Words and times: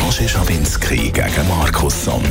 Roger 0.00 0.28
Schawinski 0.28 1.10
gegen 1.10 1.48
Markusson. 1.48 2.22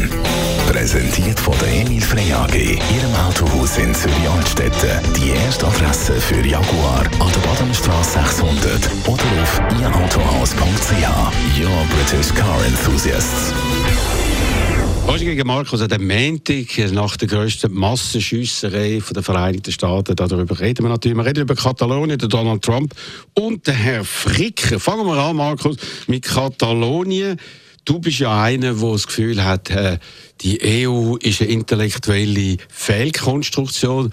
Präsentiert 0.68 1.40
von 1.40 1.54
der 1.60 1.82
Emil 1.82 2.02
Frey 2.02 2.34
AG, 2.34 2.54
Ihrem 2.56 3.16
Autohaus 3.28 3.78
in 3.78 3.94
Zürich-Altstetten. 3.94 5.14
Die 5.14 5.30
erste 5.30 5.68
Adresse 5.68 6.14
für 6.20 6.46
Jaguar 6.46 7.04
an 7.20 7.32
der 7.32 7.48
Badenstraße 7.48 8.20
600 8.20 8.90
oder 9.08 9.24
auf 9.42 9.62
ihrautohaus.ch. 9.80 11.60
Your 11.60 11.86
British 11.90 12.34
Car 12.34 12.66
Enthusiasts. 12.66 13.54
Roger 15.08 15.26
gegen 15.26 15.46
Markus 15.46 15.82
an 15.82 15.90
dem 15.90 16.08
Montag 16.08 16.92
nach 16.92 17.16
der 17.16 17.28
grössten 17.28 17.72
Massenschüsserei 17.72 19.02
der 19.16 19.22
Vereinigten 19.24 19.72
Staaten. 19.72 20.16
Darüber 20.16 20.60
reden 20.60 20.84
wir 20.84 20.90
natürlich. 20.90 21.16
Wir 21.16 21.26
reden 21.26 21.42
über 21.42 21.56
Katalonien, 21.56 22.18
den 22.18 22.28
Donald 22.28 22.64
Trump 22.64 22.94
und 23.36 23.68
den 23.68 23.76
Herr 23.76 24.04
Fricker. 24.04 24.80
Fangen 24.80 25.06
wir 25.06 25.14
an, 25.14 25.36
Markus, 25.36 25.78
mit 26.08 26.24
Katalonien. 26.24 27.40
Du 27.86 28.00
bist 28.00 28.18
ja 28.18 28.42
einer, 28.42 28.74
der 28.74 28.92
das 28.92 29.06
Gefühl 29.06 29.44
hat, 29.44 29.70
äh, 29.70 30.00
die 30.42 30.60
EU 30.88 31.18
ist 31.18 31.40
eine 31.40 31.52
intellektuelle 31.52 32.58
Fehlkonstruktion. 32.70 34.12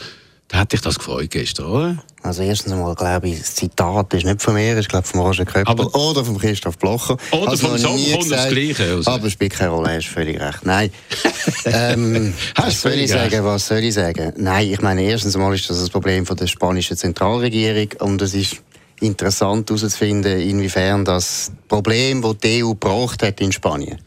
Hat 0.52 0.73
dich 0.73 0.80
das 0.80 0.98
gefreut 0.98 1.30
gestern, 1.30 1.66
oder? 1.66 2.05
Also 2.23 2.42
erstens 2.42 2.73
einmal 2.73 2.95
glaube 2.95 3.29
ich, 3.29 3.38
das 3.38 3.55
Zitat 3.55 4.12
ist 4.15 4.24
nicht 4.24 4.41
von 4.42 4.55
mir, 4.55 4.77
ist 4.78 4.88
glaube 4.88 5.06
von 5.06 5.20
Roger 5.20 5.45
Köppel 5.45 5.65
Aber- 5.66 5.95
oder 5.95 6.25
von 6.25 6.38
Christoph 6.38 6.78
Blocher. 6.78 7.16
Oder 7.33 7.48
Also 7.48 7.77
Song 7.78 7.98
kommt 8.12 8.30
das. 8.30 8.48
Gleiche 8.48 8.95
raus. 8.95 9.06
Aber 9.06 9.27
es 9.27 9.33
spielt 9.33 9.55
keine 9.55 9.70
Rolle, 9.70 9.97
hast 9.97 10.06
völlig 10.09 10.41
recht. 10.41 10.65
Nein. 10.65 10.91
ähm, 11.64 12.34
was 12.55 12.81
soll 12.81 12.92
ich 12.92 13.11
sagen, 13.11 13.31
recht. 13.31 13.44
was 13.44 13.67
soll 13.67 13.78
ich 13.78 13.94
sagen? 13.94 14.33
Nein, 14.36 14.70
ich 14.70 14.81
meine, 14.83 15.03
erstens 15.03 15.34
einmal 15.34 15.55
ist 15.55 15.69
das 15.69 15.81
das 15.81 15.91
Problem 15.91 16.27
von 16.27 16.36
der 16.36 16.47
spanischen 16.47 16.97
Zentralregierung 16.97 17.89
und 18.00 18.22
es 18.22 18.34
ist 18.34 18.56
interessant 19.00 19.69
herauszufinden, 19.69 20.41
inwiefern 20.41 21.05
das 21.05 21.50
Problem, 21.66 22.22
das 22.22 22.37
die 22.39 22.62
EU 22.62 22.69
gebraucht 22.70 23.22
hat 23.22 23.41
in 23.41 23.50
Spanien, 23.50 23.98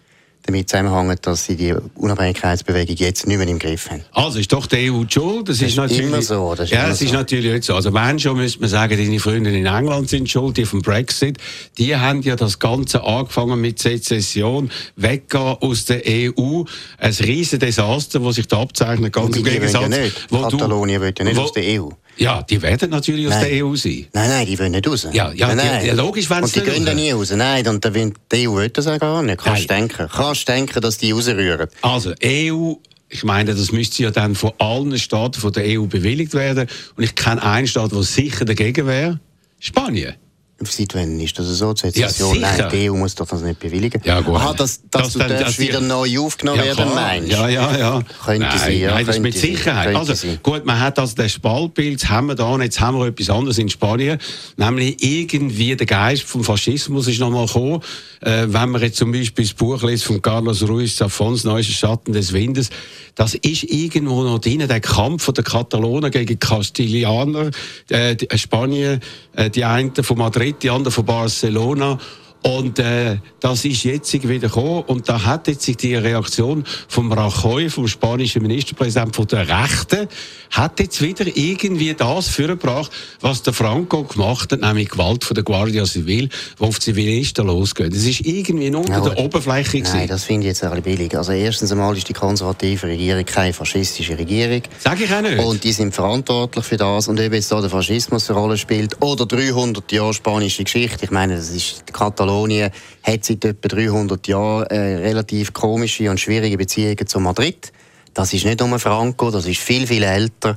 damit 0.45 0.69
zusammenhängt, 0.69 1.25
dass 1.25 1.45
sie 1.45 1.55
die 1.55 1.73
Unabhängigkeitsbewegung 1.95 2.95
jetzt 2.97 3.27
nicht 3.27 3.37
mehr 3.37 3.47
im 3.47 3.59
Griff 3.59 3.89
haben. 3.89 4.03
Also 4.11 4.39
ist 4.39 4.51
doch 4.51 4.65
die 4.67 4.91
EU 4.91 5.03
die 5.03 5.13
schuld? 5.13 5.49
Das, 5.49 5.57
ist, 5.57 5.69
ist 5.69 5.75
natürlich, 5.77 6.05
immer 6.05 6.21
so, 6.21 6.53
das 6.55 6.65
ist 6.65 6.71
ja, 6.71 6.87
es 6.89 7.01
ist 7.01 7.09
so. 7.09 7.15
natürlich 7.15 7.51
nicht 7.51 7.63
so. 7.63 7.75
Also 7.75 7.93
wenn 7.93 8.19
schon, 8.19 8.37
müsste 8.37 8.59
man 8.61 8.69
sagen, 8.69 8.97
deine 8.97 9.19
Freunde 9.19 9.49
in 9.55 9.65
England 9.65 10.09
sind 10.09 10.29
schuld, 10.29 10.57
die 10.57 10.65
vom 10.65 10.81
Brexit. 10.81 11.37
Die 11.77 11.95
haben 11.95 12.21
ja 12.21 12.35
das 12.35 12.59
Ganze 12.59 13.03
angefangen 13.03 13.59
mit 13.59 13.79
Sezession, 13.79 14.69
weggehen 14.95 15.57
aus 15.59 15.85
der 15.85 16.01
EU. 16.05 16.63
Ein 16.97 17.13
riesen 17.13 17.59
Desaster, 17.59 18.19
das 18.19 18.35
sich 18.35 18.47
da 18.47 18.61
abzeichnet, 18.61 19.13
ganz 19.13 19.35
im 19.35 19.43
Gegensatz. 19.43 19.81
ja 19.83 19.87
nicht. 20.01 20.29
Katalonien 20.29 21.01
will 21.01 21.13
ja 21.17 21.23
nicht 21.25 21.37
wo- 21.37 21.41
aus 21.41 21.53
der 21.53 21.63
EU. 21.81 21.89
Ja, 22.17 22.41
die 22.43 22.61
werden 22.61 22.89
natürlich 22.91 23.27
aus 23.27 23.33
Nein. 23.33 23.49
der 23.49 23.65
EU 23.65 23.75
sein. 23.75 24.07
Nein, 24.13 24.29
nein, 24.29 24.45
die 24.45 24.57
wollen 24.57 24.71
nicht 24.71 24.87
raus. 24.87 25.07
Ja, 25.11 25.31
ja, 25.33 25.47
nein, 25.47 25.57
die- 25.59 25.65
nein. 25.65 25.85
ja, 25.87 25.93
logisch 25.93 26.29
Und 26.31 26.47
sie 26.47 26.59
die 26.59 26.65
nicht 26.65 26.73
gehen 26.75 26.85
da 26.85 26.93
nie 26.93 27.11
raus. 27.11 27.31
Nein, 27.31 27.67
und 27.67 27.83
da 27.83 27.93
will, 27.93 28.13
die 28.31 28.47
EU 28.47 28.55
will 28.55 28.69
das 28.69 28.87
auch 28.87 28.99
gar 28.99 29.21
nicht. 29.21 29.37
Kannst 29.43 29.69
du 29.69 29.73
Nein. 29.73 29.87
denken. 29.89 30.09
Kannst 30.11 30.47
denken, 30.47 30.81
dass 30.81 30.97
die 30.97 31.11
rausrühren. 31.11 31.67
Also, 31.81 32.13
EU, 32.23 32.73
ich 33.09 33.23
meine, 33.23 33.53
das 33.53 33.71
müsste 33.71 34.03
ja 34.03 34.11
dann 34.11 34.35
von 34.35 34.53
allen 34.59 34.97
Staaten 34.97 35.39
von 35.41 35.51
der 35.51 35.63
EU 35.79 35.85
bewilligt 35.87 36.33
werden. 36.33 36.67
Und 36.95 37.03
ich 37.03 37.15
kenne 37.15 37.43
einen 37.43 37.67
Staat, 37.67 37.91
der 37.91 38.03
sicher 38.03 38.45
dagegen 38.45 38.87
wäre. 38.87 39.19
Spanien. 39.59 40.13
Seit 40.61 40.95
wann 40.95 41.19
ist 41.19 41.37
das 41.37 41.47
so? 41.47 41.73
Die 41.73 41.85
Ja, 41.99 42.07
Sezession? 42.07 42.33
sicher. 42.35 42.57
Nein, 42.57 42.69
die 42.71 42.89
EU 42.89 42.95
muss 42.95 43.13
doch 43.13 43.27
das 43.27 43.41
nicht 43.41 43.59
bewilligen. 43.59 44.01
Ja, 44.05 44.21
gut. 44.21 44.35
Aha, 44.35 44.53
dass, 44.53 44.79
dass 44.89 45.03
Das 45.03 45.13
du 45.13 45.19
dann- 45.19 45.29
darfst 45.29 45.59
wieder 45.59 45.81
neu 45.81 46.17
aufgenommen 46.19 46.59
werden, 46.63 46.75
klar. 46.75 46.95
meinst 46.95 47.29
Ja, 47.29 47.49
ja, 47.49 47.77
ja. 47.77 48.01
Könnte 48.23 48.47
nein, 48.47 48.57
sein, 48.57 48.79
ja, 48.79 48.91
Nein, 48.91 49.05
das 49.05 49.17
ist 49.17 49.21
mit 49.21 49.37
Sicherheit. 49.37 49.87
könnte 49.87 49.99
Also, 49.99 50.13
sein. 50.13 50.39
gut, 50.41 50.65
man 50.65 50.79
hat 50.79 50.97
also 50.97 51.13
den 51.13 51.27
Spaltbild, 51.27 52.09
haben 52.09 52.27
wir 52.27 52.35
da, 52.35 52.45
und 52.45 52.61
jetzt 52.61 52.79
haben 52.79 52.97
wir 52.97 53.05
etwas 53.07 53.29
anderes 53.29 53.57
in 53.57 53.67
Spanien. 53.67 54.17
Nämlich 54.55 54.95
irgendwie 55.03 55.75
der 55.75 55.85
Geist 55.87 56.23
vom 56.23 56.41
Faschismus 56.45 57.07
ist 57.09 57.19
nochmal 57.19 57.47
gekommen. 57.47 57.81
Äh, 58.21 58.45
wenn 58.47 58.69
man 58.69 58.81
jetzt 58.81 58.95
zum 58.97 59.11
Beispiel 59.11 59.43
das 59.43 59.53
Buch 59.53 59.83
liest 59.83 60.05
von 60.05 60.21
Carlos 60.21 60.63
Ruiz 60.65 60.95
Zafons, 60.95 61.43
Neues 61.43 61.67
Schatten 61.67 62.13
des 62.13 62.31
Windes, 62.31 62.69
das 63.15 63.35
ist 63.35 63.63
irgendwo 63.63 64.23
noch 64.23 64.39
drin, 64.39 64.65
der 64.65 64.79
Kampf 64.79 65.31
der 65.33 65.43
Katalonen 65.43 66.11
gegen 66.11 66.39
Castilianer, 66.39 67.51
äh, 67.89 68.15
die- 68.15 68.29
äh, 68.29 68.37
Spanien, 68.37 69.01
äh, 69.35 69.49
die 69.49 69.65
einen 69.65 69.93
von 69.95 70.17
Madrid, 70.17 70.44
die 70.53 70.69
anderen 70.69 70.91
von 70.91 71.05
Barcelona. 71.05 71.97
Und 72.45 72.77
äh, 72.77 73.17
das 73.39 73.65
ist 73.65 73.83
jetzt 73.85 74.13
wieder 74.13 74.47
gekommen 74.49 74.83
und 74.85 75.09
da 75.09 75.23
hat 75.25 75.47
jetzt 75.47 75.63
sich 75.63 75.77
die 75.77 75.95
Reaktion 75.95 76.63
vom 76.87 77.11
Rajoy, 77.11 77.71
vom 77.71 77.87
spanischen 77.87 78.43
Ministerpräsidenten 78.43 79.13
von 79.13 79.25
der 79.25 79.47
Rechten, 79.49 80.07
hat 80.51 80.79
jetzt 80.79 81.01
wieder 81.01 81.25
irgendwie 81.25 81.95
das 81.95 82.27
vorgebracht, 82.29 82.91
was 83.19 83.41
der 83.41 83.53
Franco 83.53 84.03
gemacht 84.03 84.51
hat, 84.51 84.61
nämlich 84.61 84.89
Gewalt 84.89 85.23
von 85.23 85.33
der 85.33 85.43
Guardia 85.43 85.87
Civil, 85.87 86.29
die 86.29 86.63
auf 86.63 86.79
Zivilisten 86.79 87.47
losgeht. 87.47 87.91
Das 87.95 88.03
ist 88.03 88.21
irgendwie 88.21 88.69
nur 88.69 88.81
unter 88.81 88.93
Ja, 88.93 89.09
der. 89.09 89.17
Oberfläche 89.17 89.77
Nein, 89.79 89.83
gewesen. 89.83 90.07
das 90.07 90.23
finde 90.23 90.41
ich 90.45 90.49
jetzt 90.49 90.63
ein 90.63 90.69
bisschen 90.69 90.83
billig. 90.83 91.17
Also 91.17 91.31
erstens 91.31 91.71
einmal 91.71 91.97
ist 91.97 92.07
die 92.07 92.13
konservative 92.13 92.85
Regierung 92.85 93.25
keine 93.25 93.53
faschistische 93.53 94.19
Regierung. 94.19 94.61
Sag 94.77 95.01
ich 95.01 95.11
auch 95.11 95.21
nicht. 95.21 95.39
Und 95.39 95.63
die 95.63 95.71
sind 95.71 95.95
verantwortlich 95.95 96.63
für 96.63 96.77
das. 96.77 97.07
Und 97.07 97.19
ob 97.19 97.33
jetzt 97.33 97.51
da 97.51 97.59
der 97.59 97.71
Faschismus 97.71 98.29
eine 98.29 98.37
Rolle 98.37 98.57
spielt 98.57 99.01
oder 99.01 99.25
300 99.25 99.91
Jahre 99.91 100.13
spanische 100.13 100.63
Geschichte, 100.63 101.05
ich 101.05 101.11
meine, 101.11 101.37
das 101.37 101.49
ist, 101.49 101.91
Katalonien 102.35 102.71
hat 103.03 103.23
seit 103.23 103.45
etwa 103.45 103.67
300 103.67 104.27
Jahren 104.27 104.65
äh, 104.67 104.95
relativ 104.97 105.53
komische 105.53 106.09
und 106.09 106.19
schwierige 106.19 106.57
Beziehungen 106.57 107.07
zu 107.07 107.19
Madrid. 107.19 107.71
Das 108.13 108.33
ist 108.33 108.45
nicht 108.45 108.59
nur 108.59 108.77
Franco, 108.79 109.31
das 109.31 109.45
ist 109.45 109.59
viel, 109.61 109.87
viel 109.87 110.03
älter. 110.03 110.55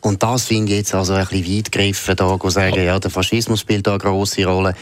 Und 0.00 0.22
das 0.22 0.46
finde 0.46 0.72
ich 0.72 0.78
jetzt 0.78 0.94
also 0.94 1.14
ein 1.14 1.26
bisschen 1.26 1.56
weit 1.56 1.72
gegriffen, 1.72 2.16
da 2.16 2.38
zu 2.38 2.50
sagen, 2.50 2.84
ja, 2.84 2.98
der 2.98 3.10
Faschismus 3.10 3.60
spielt 3.60 3.86
da 3.86 3.92
eine 3.92 3.98
grosse 4.00 4.44
Rolle. 4.44 4.74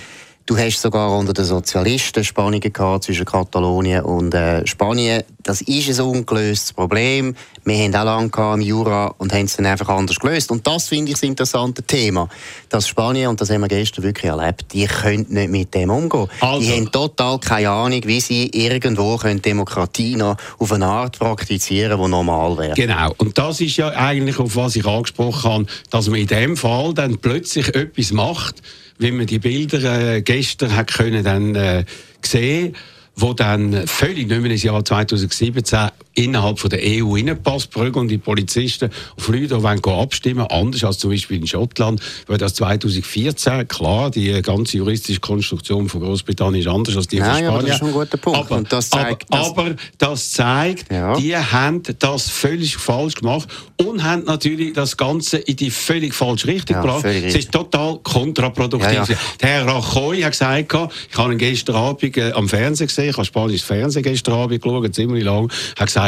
Du 0.50 0.58
hast 0.58 0.82
sogar 0.82 1.16
unter 1.16 1.32
den 1.32 1.44
Sozialisten 1.44 2.24
Spannungen 2.24 2.72
gehabt 2.72 3.04
zwischen 3.04 3.24
Katalonien 3.24 4.02
und 4.02 4.34
äh, 4.34 4.66
Spanien. 4.66 5.22
Das 5.44 5.60
ist 5.60 5.88
ein 6.00 6.04
ungelöstes 6.04 6.72
Problem. 6.72 7.36
Wir 7.64 7.76
haben 7.84 7.94
auch 7.94 8.04
lange 8.04 8.30
gehabt 8.30 8.56
im 8.56 8.62
Jura 8.62 9.14
und 9.18 9.32
haben 9.32 9.44
es 9.44 9.54
dann 9.54 9.66
einfach 9.66 9.88
anders 9.88 10.18
gelöst. 10.18 10.50
Und 10.50 10.66
das 10.66 10.88
finde 10.88 11.10
ich 11.12 11.14
das 11.14 11.22
interessante 11.22 11.84
Thema. 11.84 12.28
Dass 12.68 12.88
Spanien, 12.88 13.28
und 13.28 13.40
das 13.40 13.48
haben 13.50 13.60
wir 13.60 13.68
gestern 13.68 14.02
wirklich 14.02 14.28
erlebt, 14.28 14.64
die 14.72 14.86
können 14.86 15.24
nicht 15.28 15.50
mit 15.50 15.72
dem 15.72 15.88
umgehen. 15.88 16.26
Also- 16.40 16.60
Die 16.66 16.72
haben 16.72 16.90
total 16.90 17.38
keine 17.38 17.70
Ahnung, 17.70 18.00
wie 18.06 18.20
sie 18.20 18.48
irgendwo 18.48 19.18
können 19.18 19.40
Demokratie 19.40 20.16
noch 20.16 20.36
auf 20.58 20.72
eine 20.72 20.86
Art 20.86 21.16
praktizieren, 21.20 22.02
die 22.02 22.08
normal 22.08 22.58
wäre. 22.58 22.74
Genau. 22.74 23.14
Und 23.18 23.38
das 23.38 23.60
ist 23.60 23.76
ja 23.76 23.90
eigentlich, 23.90 24.40
auf 24.40 24.56
was 24.56 24.74
ich 24.74 24.84
angesprochen 24.84 25.48
habe, 25.48 25.66
dass 25.90 26.08
man 26.08 26.18
in 26.18 26.26
dem 26.26 26.56
Fall 26.56 26.92
dann 26.92 27.18
plötzlich 27.18 27.72
etwas 27.72 28.10
macht, 28.10 28.56
wie 29.00 29.10
man 29.10 29.26
die 29.26 29.38
Bilder 29.38 30.16
äh, 30.16 30.22
gestern 30.22 30.76
hat 30.76 30.92
können 30.92 31.24
dann 31.24 31.54
äh, 31.54 31.84
sehen, 32.22 32.76
wo 33.16 33.32
dann 33.32 33.86
völlig 33.86 34.28
nicht 34.28 34.40
mehr 34.40 34.50
ins 34.50 34.62
Jahr 34.62 34.84
2017 34.84 35.90
innerhalb 36.14 36.58
von 36.58 36.70
der 36.70 36.80
EU 36.82 37.14
reinpasst. 37.14 37.74
Und 37.76 38.08
die 38.08 38.18
Polizisten 38.18 38.90
auf 39.16 39.28
Leute 39.28 39.62
wollen 39.62 39.80
gehen 39.80 39.92
abstimmen, 39.94 40.46
anders 40.48 40.84
als 40.84 40.98
zum 40.98 41.10
Beispiel 41.10 41.38
in 41.38 41.46
Schottland, 41.46 42.00
weil 42.26 42.38
das 42.38 42.54
2014, 42.54 43.66
klar, 43.68 44.10
die 44.10 44.40
ganze 44.42 44.76
juristische 44.78 45.20
Konstruktion 45.20 45.88
von 45.88 46.00
Großbritannien 46.00 46.60
ist 46.62 46.68
anders 46.68 46.96
als 46.96 47.08
die 47.08 47.18
Nein, 47.20 47.44
von 47.44 47.54
aber 47.54 47.60
Spanien. 47.60 47.66
das 47.68 47.76
ist 47.76 47.82
ein 47.82 47.92
guter 47.92 48.16
Punkt. 48.16 48.38
Aber, 48.38 48.56
Und 48.56 48.72
das 48.72 48.90
zeigt, 48.90 49.26
aber, 49.32 49.62
aber 49.62 49.74
das 49.98 50.32
zeigt, 50.32 50.92
Ja. 50.92 51.16
die 51.16 51.36
haben 51.36 51.82
das 51.98 52.28
völlig 52.28 52.76
falsch 52.76 53.14
gemacht 53.14 53.48
und 53.76 54.02
haben 54.02 54.24
natürlich 54.24 54.72
das 54.72 54.96
Ganze 54.96 55.38
in 55.38 55.56
die 55.56 55.70
völlig 55.70 56.14
falsche 56.14 56.48
Richtung 56.48 56.76
Ja, 56.76 56.82
gebracht. 56.82 57.04
Es 57.04 57.34
ist 57.34 57.52
total 57.52 57.98
kontraproduktiv. 58.02 58.92
Ja, 58.92 59.04
ja. 59.04 59.16
Der 59.40 59.48
Herr 59.48 59.66
Rajoy 59.66 60.20
hat 60.22 60.32
gesagt, 60.32 60.74
ich 61.10 61.18
habe 61.18 61.32
ihn 61.32 61.38
gestern 61.38 61.76
Abend 61.76 62.16
äh, 62.16 62.32
am 62.32 62.48
Fernsehen 62.48 62.86
gesehen, 62.88 63.10
ich 63.10 63.16
habe 63.16 63.24
spanisches 63.24 63.62
Fernsehen 63.62 64.02
gestern 64.02 64.34
Abend 64.34 64.60
geschaut, 64.62 64.94
ziemlich 64.94 65.24
lang, 65.24 65.50
hat 65.78 65.86
gesagt, 65.86 65.99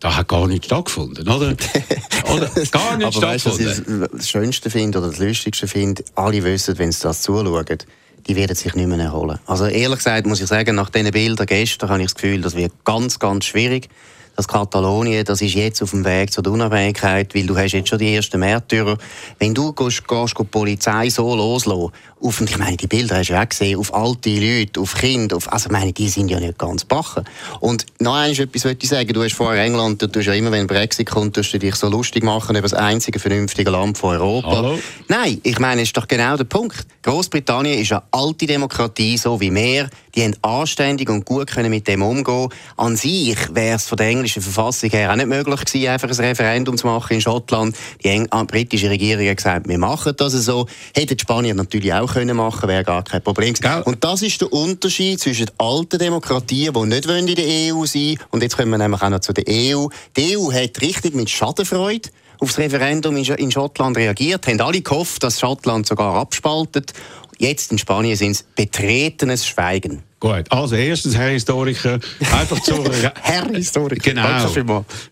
da 0.00 0.16
hat 0.16 0.28
gar 0.28 0.46
nichts 0.46 0.66
stattgefunden, 0.66 1.28
oder? 1.28 1.54
oder? 2.34 2.50
Gar 2.70 2.96
nichts 2.96 3.16
Aber 3.16 3.26
weißt 3.28 3.46
was 3.46 3.58
ich 3.58 3.82
das 4.12 4.28
Schönste 4.28 4.70
finde 4.70 4.98
oder 4.98 5.08
das 5.08 5.18
Lustigste 5.18 5.68
finde? 5.68 6.04
Alle 6.14 6.42
wissen, 6.42 6.78
wenn 6.78 6.92
sie 6.92 7.02
das 7.02 7.22
zuschauen, 7.22 7.78
die 8.26 8.36
werden 8.36 8.56
sich 8.56 8.74
nicht 8.74 8.88
mehr 8.88 8.98
erholen. 8.98 9.38
Also 9.46 9.66
ehrlich 9.66 9.98
gesagt 9.98 10.26
muss 10.26 10.40
ich 10.40 10.46
sagen, 10.46 10.74
nach 10.76 10.90
diesen 10.90 11.10
Bildern 11.10 11.46
gestern 11.46 11.90
habe 11.90 12.00
ich 12.00 12.06
das 12.06 12.14
Gefühl, 12.14 12.40
das 12.40 12.56
wird 12.56 12.72
ganz, 12.84 13.18
ganz 13.18 13.44
schwierig. 13.44 13.88
Dass 14.36 14.48
Katalonien, 14.48 15.24
das 15.24 15.40
ist 15.40 15.54
jetzt 15.54 15.82
auf 15.82 15.90
dem 15.90 16.04
Weg 16.04 16.32
zur 16.32 16.46
Unabhängigkeit, 16.46 17.34
weil 17.34 17.46
du 17.46 17.56
hast 17.56 17.72
jetzt 17.72 17.88
schon 17.88 17.98
die 17.98 18.14
ersten 18.14 18.40
Märtyrer. 18.40 18.98
Wenn 19.38 19.54
du 19.54 19.72
gehst, 19.72 20.06
gehst 20.06 20.38
die 20.38 20.44
Polizei 20.44 21.08
so 21.08 21.34
loslassen, 21.34 21.92
auf, 22.24 22.40
ich 22.40 22.56
meine, 22.56 22.76
die 22.76 22.86
Bilder 22.86 23.18
hast 23.18 23.28
du 23.28 23.38
auch 23.38 23.48
gesehen, 23.48 23.78
auf 23.78 23.92
alte 23.92 24.30
Leute, 24.30 24.80
auf 24.80 24.94
Kinder, 24.94 25.36
auf, 25.36 25.52
also 25.52 25.66
ich 25.66 25.72
meine, 25.72 25.92
die 25.92 26.08
sind 26.08 26.30
ja 26.30 26.40
nicht 26.40 26.58
ganz 26.58 26.84
bachen. 26.84 27.24
Und 27.60 27.84
noch 28.00 28.14
eines 28.14 28.38
etwas 28.38 28.64
wollte 28.64 28.84
ich 28.84 28.88
sagen, 28.88 29.12
du 29.12 29.22
hast 29.22 29.34
vorher 29.34 29.62
England, 29.62 30.00
du 30.00 30.06
tust 30.06 30.26
ja 30.26 30.32
immer, 30.32 30.50
wenn 30.50 30.66
Brexit 30.66 31.10
kommt, 31.10 31.36
tust 31.36 31.52
du 31.52 31.58
dich 31.58 31.74
so 31.74 31.88
lustig 31.88 32.24
machen 32.24 32.56
über 32.56 32.62
das 32.62 32.72
einzige 32.72 33.18
vernünftige 33.18 33.70
Land 33.70 33.98
von 33.98 34.16
Europa. 34.16 34.56
Hallo? 34.56 34.78
Nein, 35.08 35.38
ich 35.42 35.58
meine, 35.58 35.82
es 35.82 35.88
ist 35.88 35.96
doch 35.98 36.08
genau 36.08 36.36
der 36.36 36.44
Punkt. 36.44 36.86
Großbritannien 37.02 37.78
ist 37.78 37.92
eine 37.92 38.02
alte 38.10 38.46
Demokratie, 38.46 39.18
so 39.18 39.38
wie 39.38 39.54
wir. 39.54 39.90
Die 40.14 40.22
haben 40.22 40.36
anständig 40.40 41.10
und 41.10 41.26
gut 41.26 41.48
können 41.48 41.70
mit 41.70 41.86
dem 41.88 42.02
umgehen. 42.02 42.48
An 42.76 42.96
sich 42.96 43.36
wäre 43.52 43.76
es 43.76 43.86
von 43.86 43.98
der 43.98 44.08
englischen 44.24 44.42
Verfassung 44.42 44.88
her 44.90 45.12
auch 45.12 45.16
nicht 45.16 45.28
möglich 45.28 45.64
gewesen, 45.64 45.88
einfach 45.88 46.08
ein 46.08 46.14
Referendum 46.14 46.78
zu 46.78 46.86
machen 46.86 47.12
in 47.12 47.20
Schottland. 47.20 47.76
Die 48.02 48.08
Eng 48.08 48.26
ah, 48.30 48.44
britische 48.44 48.88
Regierung 48.88 49.28
hat 49.28 49.36
gesagt, 49.36 49.68
wir 49.68 49.76
machen 49.76 50.14
das 50.16 50.32
so. 50.32 50.66
Hätten 50.94 51.16
die 51.16 51.20
Spanier 51.20 51.54
natürlich 51.54 51.92
auch 51.92 52.10
können 52.10 52.36
machen, 52.36 52.66
wäre 52.66 52.84
gar 52.84 53.04
kein 53.04 53.22
Problem. 53.22 53.52
Gell? 53.52 53.82
Und 53.84 54.02
das 54.02 54.22
ist 54.22 54.40
der 54.40 54.50
Unterschied 54.50 55.20
zwischen 55.20 55.50
alten 55.58 55.98
Demokratien, 55.98 56.72
die 56.72 56.86
nicht 56.86 57.06
in 57.06 57.26
der 57.26 57.74
EU 57.74 57.84
sein 57.84 58.02
wollen, 58.02 58.18
und 58.30 58.42
jetzt 58.42 58.56
kommen 58.56 58.70
wir 58.70 58.78
nämlich 58.78 59.02
auch 59.02 59.10
noch 59.10 59.20
zu 59.20 59.34
der 59.34 59.44
EU. 59.46 59.88
Die 60.16 60.38
EU 60.38 60.50
hat 60.50 60.80
richtig 60.80 61.14
mit 61.14 61.28
Schadenfreude 61.28 62.08
auf 62.40 62.48
das 62.48 62.58
Referendum 62.58 63.16
in 63.16 63.52
Schottland 63.52 63.96
reagiert, 63.96 64.46
haben 64.46 64.60
alle 64.60 64.80
gehofft, 64.80 65.22
dass 65.22 65.38
Schottland 65.38 65.86
sogar 65.86 66.14
abspaltet. 66.14 66.92
Jetzt 67.38 67.72
in 67.72 67.78
Spanien 67.78 68.16
sind 68.16 68.32
es 68.32 68.42
betretenes 68.42 69.46
Schweigen. 69.46 70.02
Gut, 70.24 70.50
also 70.50 70.74
erstens, 70.74 71.14
Herr 71.14 71.28
Historiker, 71.28 71.98
einfach 72.32 72.58
zur... 72.62 72.82
Herr 73.20 73.46
Historiker, 73.52 73.96
Genau. 73.96 74.26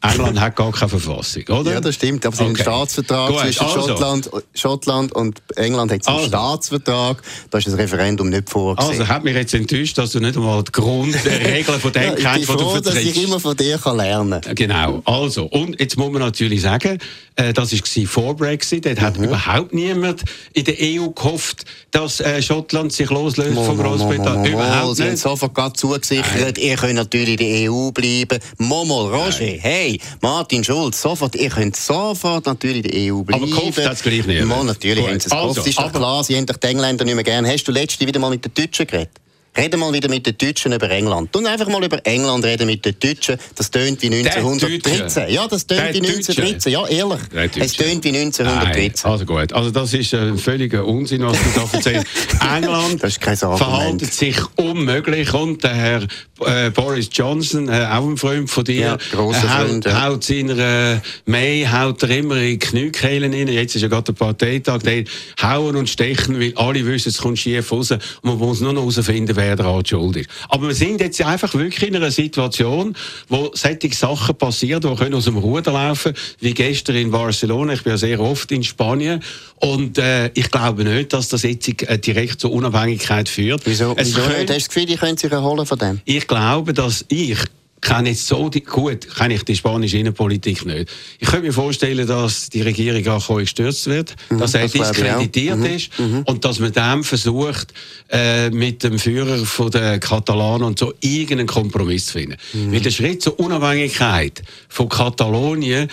England 0.01 0.41
hat 0.41 0.57
gar 0.57 0.73
keine 0.73 0.89
Verfassung, 0.89 1.43
oder? 1.51 1.73
Ja, 1.75 1.81
das 1.83 1.97
stimmt. 1.97 2.25
Aber 2.25 2.33
es 2.33 2.41
ist 2.41 2.47
ein 2.47 2.53
Okay. 2.53 2.63
Staatsvertrag 2.63 3.29
Gut, 3.29 3.41
zwischen 3.41 3.63
also. 3.67 3.81
Schottland, 3.89 4.31
Schottland 4.55 5.13
und 5.15 5.43
England 5.57 5.93
hat 5.93 6.07
einen 6.09 6.17
Also. 6.17 6.29
Staatsvertrag. 6.29 7.23
Da 7.51 7.59
ist 7.59 7.67
das 7.67 7.77
Referendum 7.77 8.31
nicht 8.31 8.49
vorgesehen. 8.49 9.01
Also 9.01 9.07
hat 9.09 9.23
mich 9.23 9.35
jetzt 9.35 9.53
enttäuscht, 9.53 9.99
dass 9.99 10.13
du 10.13 10.21
nicht 10.21 10.35
einmal 10.35 10.63
die 10.65 10.73
Grundregeln 10.73 11.79
von 11.81 11.93
dem 11.93 12.03
ja, 12.05 12.15
kennst, 12.15 12.49
die 12.49 12.53
du 12.53 12.59
froh, 12.59 12.81
dass 12.81 12.95
ich 12.95 13.03
vertrittst. 13.05 13.25
immer 13.25 13.39
von 13.41 13.55
dir 13.55 13.77
kann 13.77 13.97
lernen 13.99 14.41
kann. 14.41 14.55
Genau, 14.55 15.03
also, 15.05 15.45
und 15.45 15.79
jetzt 15.79 15.99
muss 15.99 16.11
man 16.11 16.23
natürlich 16.23 16.63
sagen, 16.63 16.99
äh, 17.37 17.53
das 17.53 17.73
war 17.73 18.07
vor 18.07 18.37
Brexit, 18.37 18.85
dort 18.87 18.97
Mhm. 18.99 19.03
hat 19.03 19.17
überhaupt 19.17 19.75
niemand 19.75 20.23
in 20.53 20.65
der 20.65 20.75
EU 20.81 21.09
gehofft, 21.11 21.65
dass 21.91 22.21
äh, 22.21 22.43
Schottland 22.43 22.93
sich 22.93 23.09
loslöst 23.11 23.55
von 23.55 23.77
Großbritannien. 23.79 24.53
Überhaupt 24.55 24.97
Sie 24.97 25.03
haben 25.05 25.11
nicht. 25.13 25.21
sofort 25.23 25.55
gerade 25.55 25.73
zugesichert, 25.75 26.59
ihr 26.59 26.77
könnt 26.77 26.95
natürlich 26.95 27.41
in 27.41 27.47
der 27.63 27.71
EU 27.73 27.91
bleiben. 27.91 28.39
Momo, 28.59 29.09
Roger, 29.09 29.45
hey, 29.61 29.99
Martin 30.21 30.63
Schulz, 30.65 31.01
sofort, 31.01 31.35
ihr 31.37 31.51
könnt 31.51 31.77
sofort 31.77 32.47
natürlich 32.47 32.85
in 32.85 32.91
der 33.07 33.15
EU 33.15 33.23
bleiben. 33.23 33.45
Aber 33.45 33.53
gehofft 33.53 33.87
hat's 33.87 34.03
gleich 34.03 34.27
nicht, 34.27 34.45
Mo, 34.45 34.63
natürlich 34.63 34.99
Gut, 35.05 35.11
haben 35.11 35.21
sie 35.21 35.27
es 35.27 35.33
also, 35.33 35.49
gehofft. 35.55 35.67
Ist 35.69 35.79
doch 35.79 35.85
aber- 35.85 35.99
klar, 35.99 36.25
sie 36.25 36.37
haben 36.37 36.47
doch 36.47 36.57
die 36.57 36.67
Engländer 36.67 37.05
nicht 37.05 37.15
mehr 37.15 37.25
gern. 37.25 37.47
Hast 37.47 37.65
du 37.65 37.73
letzte 37.73 38.07
wieder 38.07 38.21
mal 38.21 38.31
mit 38.31 38.45
den 38.45 38.53
Deutschen 38.55 38.87
geredet? 38.87 39.11
Reden 39.55 39.81
mal 39.81 39.93
wieder 39.93 40.09
mit 40.09 40.25
den 40.25 40.39
Deutschen 40.39 40.73
über 40.73 40.89
England. 40.91 41.37
Und 41.37 41.47
einfach 41.47 41.69
mal 41.69 41.85
über 41.85 41.99
England 42.07 42.43
reden 42.43 42.67
mit 42.67 42.87
den 42.87 42.95
Deutschen. 42.99 43.37
Das 43.55 43.71
tönt 43.71 44.01
wie 44.01 44.07
1913. 44.07 44.81
Deutsche. 44.81 45.31
Ja, 45.33 45.47
das 45.47 45.67
tönt 45.67 45.95
wie 45.95 46.01
Deutsche. 46.01 46.33
1913. 46.43 46.73
Ja, 46.73 46.87
ehrlich. 46.87 47.21
Es 47.59 47.73
tönt 47.75 48.03
wie 48.05 48.13
Nein, 48.13 48.27
1913. 48.27 49.11
also 49.11 49.27
gut. 49.27 49.53
Also 49.53 49.71
das 49.71 49.93
ist 49.93 50.15
ein 50.15 50.39
völliger 50.39 50.87
Unsinn, 50.87 51.23
was 51.27 51.37
du 51.37 51.49
da 51.55 51.69
erzählst. 51.71 52.07
England 52.57 53.01
verhaltet 53.59 54.15
sich 54.15 54.37
unmöglich 54.57 55.35
und 55.35 55.63
der 55.63 55.75
Herr 55.75 56.03
äh, 56.47 56.71
Boris 56.71 57.11
Johnson, 57.13 57.69
äh, 57.69 57.87
auch 57.91 58.09
ein 58.09 58.17
Freund 58.17 58.51
von 58.51 58.65
dir, 58.65 58.75
Ja, 58.81 58.95
äh, 58.95 59.17
haut, 59.17 59.37
Freund, 59.37 59.85
ja. 59.85 60.03
haut 60.07 60.25
seiner 60.25 60.95
äh, 60.95 61.01
May 61.27 61.67
haut 61.71 62.03
er 62.03 62.11
immer 62.11 62.37
in 62.37 62.43
die 62.53 62.59
Kniekehlen 62.59 63.33
rein. 63.33 63.49
Jetzt 63.49 63.77
ist 63.77 63.83
ja 63.83 63.89
gerade 63.89 64.13
der 64.13 64.13
Parteitag. 64.15 64.81
Hauen 65.43 65.77
und 65.77 65.89
stechen, 65.89 66.41
weil 66.41 66.53
alle 66.57 66.85
wissen, 66.87 67.11
es 67.11 67.19
kommt 67.19 67.39
schief 67.39 67.71
raus. 67.71 67.91
Und 67.91 68.01
man 68.23 68.39
muss 68.39 68.61
nur 68.61 68.73
noch 68.73 68.83
herausfinden, 68.83 69.37
wer 69.43 69.57
daran 69.57 69.85
schuld 69.85 70.17
ist. 70.17 70.29
Aber 70.49 70.69
wir 70.69 70.75
sind 70.75 71.01
jetzt 71.01 71.21
einfach 71.23 71.53
wirklich 71.55 71.89
in 71.89 71.97
einer 71.97 72.11
Situation, 72.11 72.95
wo 73.29 73.51
solche 73.55 73.93
Sachen 73.95 74.35
passieren, 74.37 74.81
die 74.81 74.95
können 74.95 75.15
aus 75.15 75.25
dem 75.25 75.37
Ruder 75.37 75.73
laufen, 75.73 76.13
wie 76.41 76.55
gestern 76.55 76.97
in 76.97 77.11
Barcelona. 77.11 77.73
Ich 77.75 77.83
bin 77.83 77.93
ja 77.93 77.97
sehr 77.99 78.21
oft 78.21 78.51
in 78.53 78.63
Spanien. 78.63 79.23
Und 79.57 79.99
äh, 79.99 80.31
ich 80.35 80.51
glaube 80.51 80.85
nicht, 80.85 81.13
dass 81.13 81.29
das 81.29 81.43
jetzt 81.43 81.69
äh, 81.83 81.99
direkt 81.99 82.41
zur 82.41 82.53
Unabhängigkeit 82.53 83.29
führt. 83.29 83.63
Wieso, 83.65 83.95
Es 83.97 84.09
wieso 84.09 84.21
könnte- 84.23 84.39
Hast 84.39 84.49
du 84.49 84.55
das 84.55 84.69
Gefühl, 84.69 84.87
die 84.87 84.97
können 84.97 85.17
sich 85.17 85.31
erholen 85.33 85.67
von 85.67 85.79
dem? 85.79 86.01
ich 86.05 86.27
glaube, 86.27 86.73
dass 86.73 87.05
ich 87.09 87.39
kenne 87.83 88.11
jetzt 88.11 88.27
so 88.27 88.49
die, 88.49 88.63
gut, 88.63 89.15
kenne 89.15 89.35
ich 89.35 89.43
die 89.43 89.57
spanische 89.57 89.99
Innenpolitik 89.99 90.65
nicht. 90.65 90.89
Ich 91.19 91.29
könnte 91.29 91.47
mir 91.47 91.53
vorstellen, 91.53 92.07
dass 92.07 92.49
die 92.49 92.63
Regierung 92.63 93.07
auch 93.09 93.37
gestürzt 93.37 93.87
wird, 93.87 94.15
dass 94.31 94.55
er 94.55 94.63
Mhm, 94.63 94.73
das 94.73 94.75
auch. 94.75 94.95
Mhm, 94.95 95.03
diskreditiert 95.03 95.65
ist 95.67 95.91
und 96.25 96.45
dass 96.45 96.61
man 96.61 96.73
dem 96.73 97.05
versucht, 97.05 97.75
äh, 98.09 98.51
mit 98.51 98.83
dem 98.85 98.99
Führer 98.99 99.45
von 99.45 99.71
der 99.71 99.99
Katalanen 99.99 100.63
und 100.63 100.79
so 100.79 100.95
irgendeinen 101.01 101.47
Kompromiss 101.49 102.07
zu 102.07 102.13
finden. 102.15 102.37
Mhm. 102.53 102.73
Weil 102.73 102.81
der 102.81 102.91
Schritt 102.91 103.21
zur 103.21 103.39
Unabhängigkeit 103.39 104.43
von 104.69 104.89
Katalonien 104.89 105.89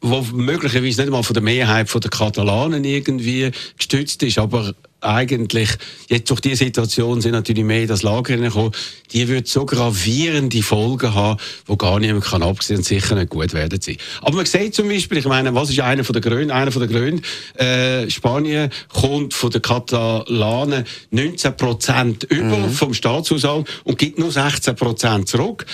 wo 0.00 0.22
möglicherweise 0.32 1.02
nicht 1.02 1.10
mal 1.10 1.24
von 1.24 1.34
der 1.34 1.42
Mehrheit 1.42 1.92
der 1.92 2.10
Katalanen 2.10 2.84
irgendwie 2.84 3.50
gestützt 3.76 4.22
ist, 4.22 4.38
aber 4.38 4.72
eigentlich 5.00 5.70
jetzt 6.08 6.28
durch 6.30 6.40
die 6.40 6.54
Situation 6.54 7.20
sind 7.20 7.32
natürlich 7.32 7.64
mehr 7.64 7.82
in 7.82 7.88
das 7.88 8.02
Lager 8.02 8.34
hineingekommen, 8.34 8.72
die 9.12 9.28
wird 9.28 9.46
so 9.46 9.64
gravierende 9.64 10.62
Folgen 10.62 11.14
haben, 11.14 11.38
wo 11.66 11.76
gar 11.76 12.00
niemand 12.00 12.24
kann 12.24 12.42
absehen 12.42 12.78
und 12.78 12.84
sicher 12.84 13.14
nicht 13.14 13.30
gut 13.30 13.52
werden 13.52 13.80
sie. 13.80 13.98
Aber 14.22 14.36
man 14.36 14.46
sieht 14.46 14.74
zum 14.74 14.88
Beispiel, 14.88 15.18
ich 15.18 15.26
meine, 15.26 15.54
was 15.54 15.70
ist 15.70 15.80
einer 15.80 16.04
von 16.04 16.14
der 16.14 16.22
Grünen? 16.22 16.50
Einer 16.50 16.72
von 16.72 16.80
der 16.80 16.88
Grünen, 16.88 17.22
äh, 17.54 18.10
Spanien 18.10 18.70
kommt 18.88 19.34
von 19.34 19.50
den 19.50 19.62
Katalanen 19.62 20.84
19 21.10 21.56
Prozent 21.56 22.24
über 22.24 22.68
vom 22.68 22.92
Staatshaushalt 22.94 23.68
und 23.84 23.98
gibt 23.98 24.18
nur 24.18 24.32
16 24.32 24.74
Prozent 24.74 25.28
zurück. 25.28 25.66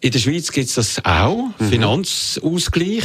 In 0.00 0.12
der 0.12 0.20
Schweiz 0.20 0.52
gibt 0.52 0.68
es 0.68 0.74
das 0.74 1.04
auch, 1.04 1.48
Finanzausgleich. 1.58 3.02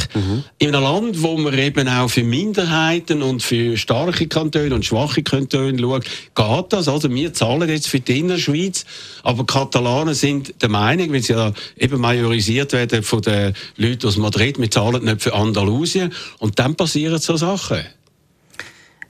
In 0.58 0.68
einem 0.68 0.82
Land, 0.84 1.22
wo 1.22 1.36
man 1.36 1.58
eben 1.58 1.88
auch 1.88 2.08
für 2.08 2.22
Minderheiten 2.22 3.20
und 3.20 3.42
für 3.42 3.76
starke 3.76 4.28
Kantone 4.28 4.72
und 4.72 4.84
schwache 4.84 5.24
Kantone 5.24 5.76
schaut, 5.76 6.04
geht 6.04 6.72
das. 6.72 6.86
Also 6.86 7.12
wir 7.12 7.32
zahlen 7.32 7.68
jetzt 7.68 7.88
für 7.88 7.98
die 7.98 8.20
Innerschweiz, 8.20 8.84
aber 9.24 9.44
Katalanen 9.44 10.14
sind 10.14 10.54
der 10.62 10.68
Meinung, 10.68 11.12
weil 11.12 11.22
sie 11.22 11.32
ja 11.32 11.52
eben 11.76 12.00
majorisiert 12.00 12.72
werden 12.72 13.02
von 13.02 13.22
den 13.22 13.54
Leuten 13.76 14.06
aus 14.06 14.16
Madrid, 14.16 14.60
wir 14.60 14.70
zahlen 14.70 15.04
nicht 15.04 15.20
für 15.20 15.34
Andalusien. 15.34 16.12
Und 16.38 16.60
dann 16.60 16.76
passieren 16.76 17.18
so 17.18 17.36
Sachen. 17.36 17.84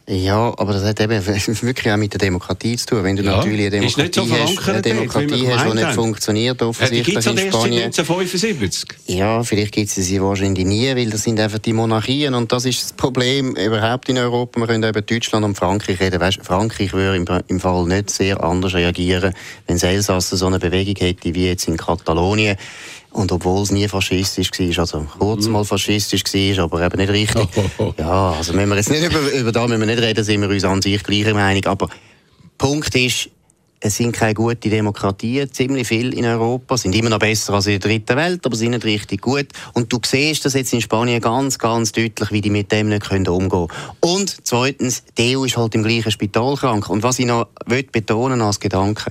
Ja, 0.06 0.52
aber 0.58 0.74
das 0.74 0.84
hat 0.84 1.00
eben 1.00 1.26
wirklich 1.26 1.92
auch 1.92 1.96
mit 1.96 2.12
der 2.12 2.18
Demokratie 2.18 2.76
zu 2.76 2.86
tun. 2.86 3.04
Wenn 3.04 3.16
du 3.16 3.22
Ja, 3.22 3.36
natürlich 3.36 3.72
eine 3.72 3.80
Demokratie 3.80 4.28
so 4.28 4.38
hast, 4.38 4.68
eine 4.68 4.82
Demokratie 4.82 5.48
hast, 5.48 5.66
die 5.66 5.74
nicht 5.74 5.92
funktioniert, 5.92 6.60
die 6.60 6.64
offensichtlich 6.64 7.06
gibt 7.06 7.18
es 7.18 7.26
in 7.26 7.38
Spanien. 7.38 7.84
1975. 7.84 8.88
Ja, 9.06 9.42
vielleicht 9.42 9.72
gibt 9.72 9.88
es 9.88 9.94
sie 9.94 10.20
wahrscheinlich 10.20 10.66
nie, 10.66 10.94
weil 10.94 11.08
das 11.08 11.22
sind 11.22 11.40
einfach 11.40 11.58
die 11.58 11.72
Monarchien 11.72 12.34
und 12.34 12.52
das 12.52 12.66
ist 12.66 12.82
das 12.82 12.92
Problem 12.92 13.56
überhaupt 13.56 14.10
in 14.10 14.18
Europa. 14.18 14.60
Wir 14.60 14.66
können 14.66 14.84
über 14.86 15.00
Deutschland 15.00 15.42
und 15.42 15.56
Frankreich 15.56 15.98
reden. 16.00 16.20
Weißt, 16.20 16.40
Frankreich 16.42 16.92
würde 16.92 17.16
im, 17.16 17.26
im 17.48 17.60
Fall 17.60 17.86
nicht 17.86 18.10
sehr 18.10 18.44
anders 18.44 18.74
reagieren, 18.74 19.32
wenn 19.66 19.80
Elsass 19.80 20.28
so 20.28 20.46
eine 20.46 20.58
Bewegung 20.58 20.96
hätte 20.98 21.34
wie 21.34 21.46
jetzt 21.46 21.66
in 21.66 21.78
Katalonien. 21.78 22.56
Und 23.14 23.30
obwohl 23.30 23.62
es 23.62 23.71
nie 23.71 23.87
faschistisch 23.87 24.50
war, 24.59 24.80
also 24.80 25.06
kurz 25.18 25.47
mal 25.47 25.64
faschistisch 25.64 26.25
war, 26.59 26.64
aber 26.64 26.85
eben 26.85 26.99
nicht 26.99 27.11
richtig. 27.11 27.49
Oh. 27.78 27.94
Ja, 27.99 28.33
also 28.33 28.54
wenn 28.54 28.68
wir 28.68 28.76
jetzt 28.76 28.90
nicht 28.90 29.04
über, 29.04 29.33
über 29.33 29.52
da 29.52 29.66
müssen 29.66 29.80
wir 29.80 29.87
nicht 29.87 30.02
reden, 30.02 30.25
sind 30.25 30.40
wir 30.40 30.49
uns 30.49 30.64
an 30.64 30.83
sich 30.83 31.02
gleicher 31.02 31.35
Meinung. 31.35 31.64
Aber 31.66 31.88
Punkt 32.59 32.94
ist, 32.94 33.30
es 33.80 33.97
sind 33.97 34.12
keine 34.12 34.35
guten 34.35 34.71
Demokratien, 34.71 35.52
ziemlich 35.52 35.87
viel 35.87 36.14
in 36.14 36.25
Europa, 36.25 36.76
sind 36.76 36.94
immer 36.94 37.11
noch 37.11 37.18
besser 37.18 37.54
als 37.54 37.66
in 37.66 37.78
der 37.78 37.88
dritten 37.88 38.16
Welt, 38.16 38.44
aber 38.44 38.56
sind 38.56 38.71
nicht 38.71 38.85
richtig 38.85 39.21
gut. 39.21 39.47
Und 39.75 39.92
du 39.92 40.00
siehst 40.04 40.44
das 40.44 40.54
jetzt 40.54 40.73
in 40.73 40.80
Spanien 40.80 41.21
ganz, 41.21 41.59
ganz 41.59 41.92
deutlich, 41.92 42.33
wie 42.33 42.40
die 42.40 42.50
mit 42.50 42.73
dem 42.73 42.88
nicht 42.88 43.09
können 43.09 43.28
umgehen 43.28 43.68
können. 43.68 43.68
Und 44.00 44.37
zweitens, 44.44 45.04
die 45.18 45.37
EU 45.37 45.44
ist 45.44 45.56
halt 45.56 45.75
im 45.75 45.83
gleichen 45.83 46.11
Spital 46.11 46.56
krank. 46.56 46.88
Und 46.88 47.02
was 47.02 47.18
ich 47.18 47.26
noch 47.26 47.49
betonen 47.92 48.40
als 48.40 48.59
Gedanke, 48.59 49.11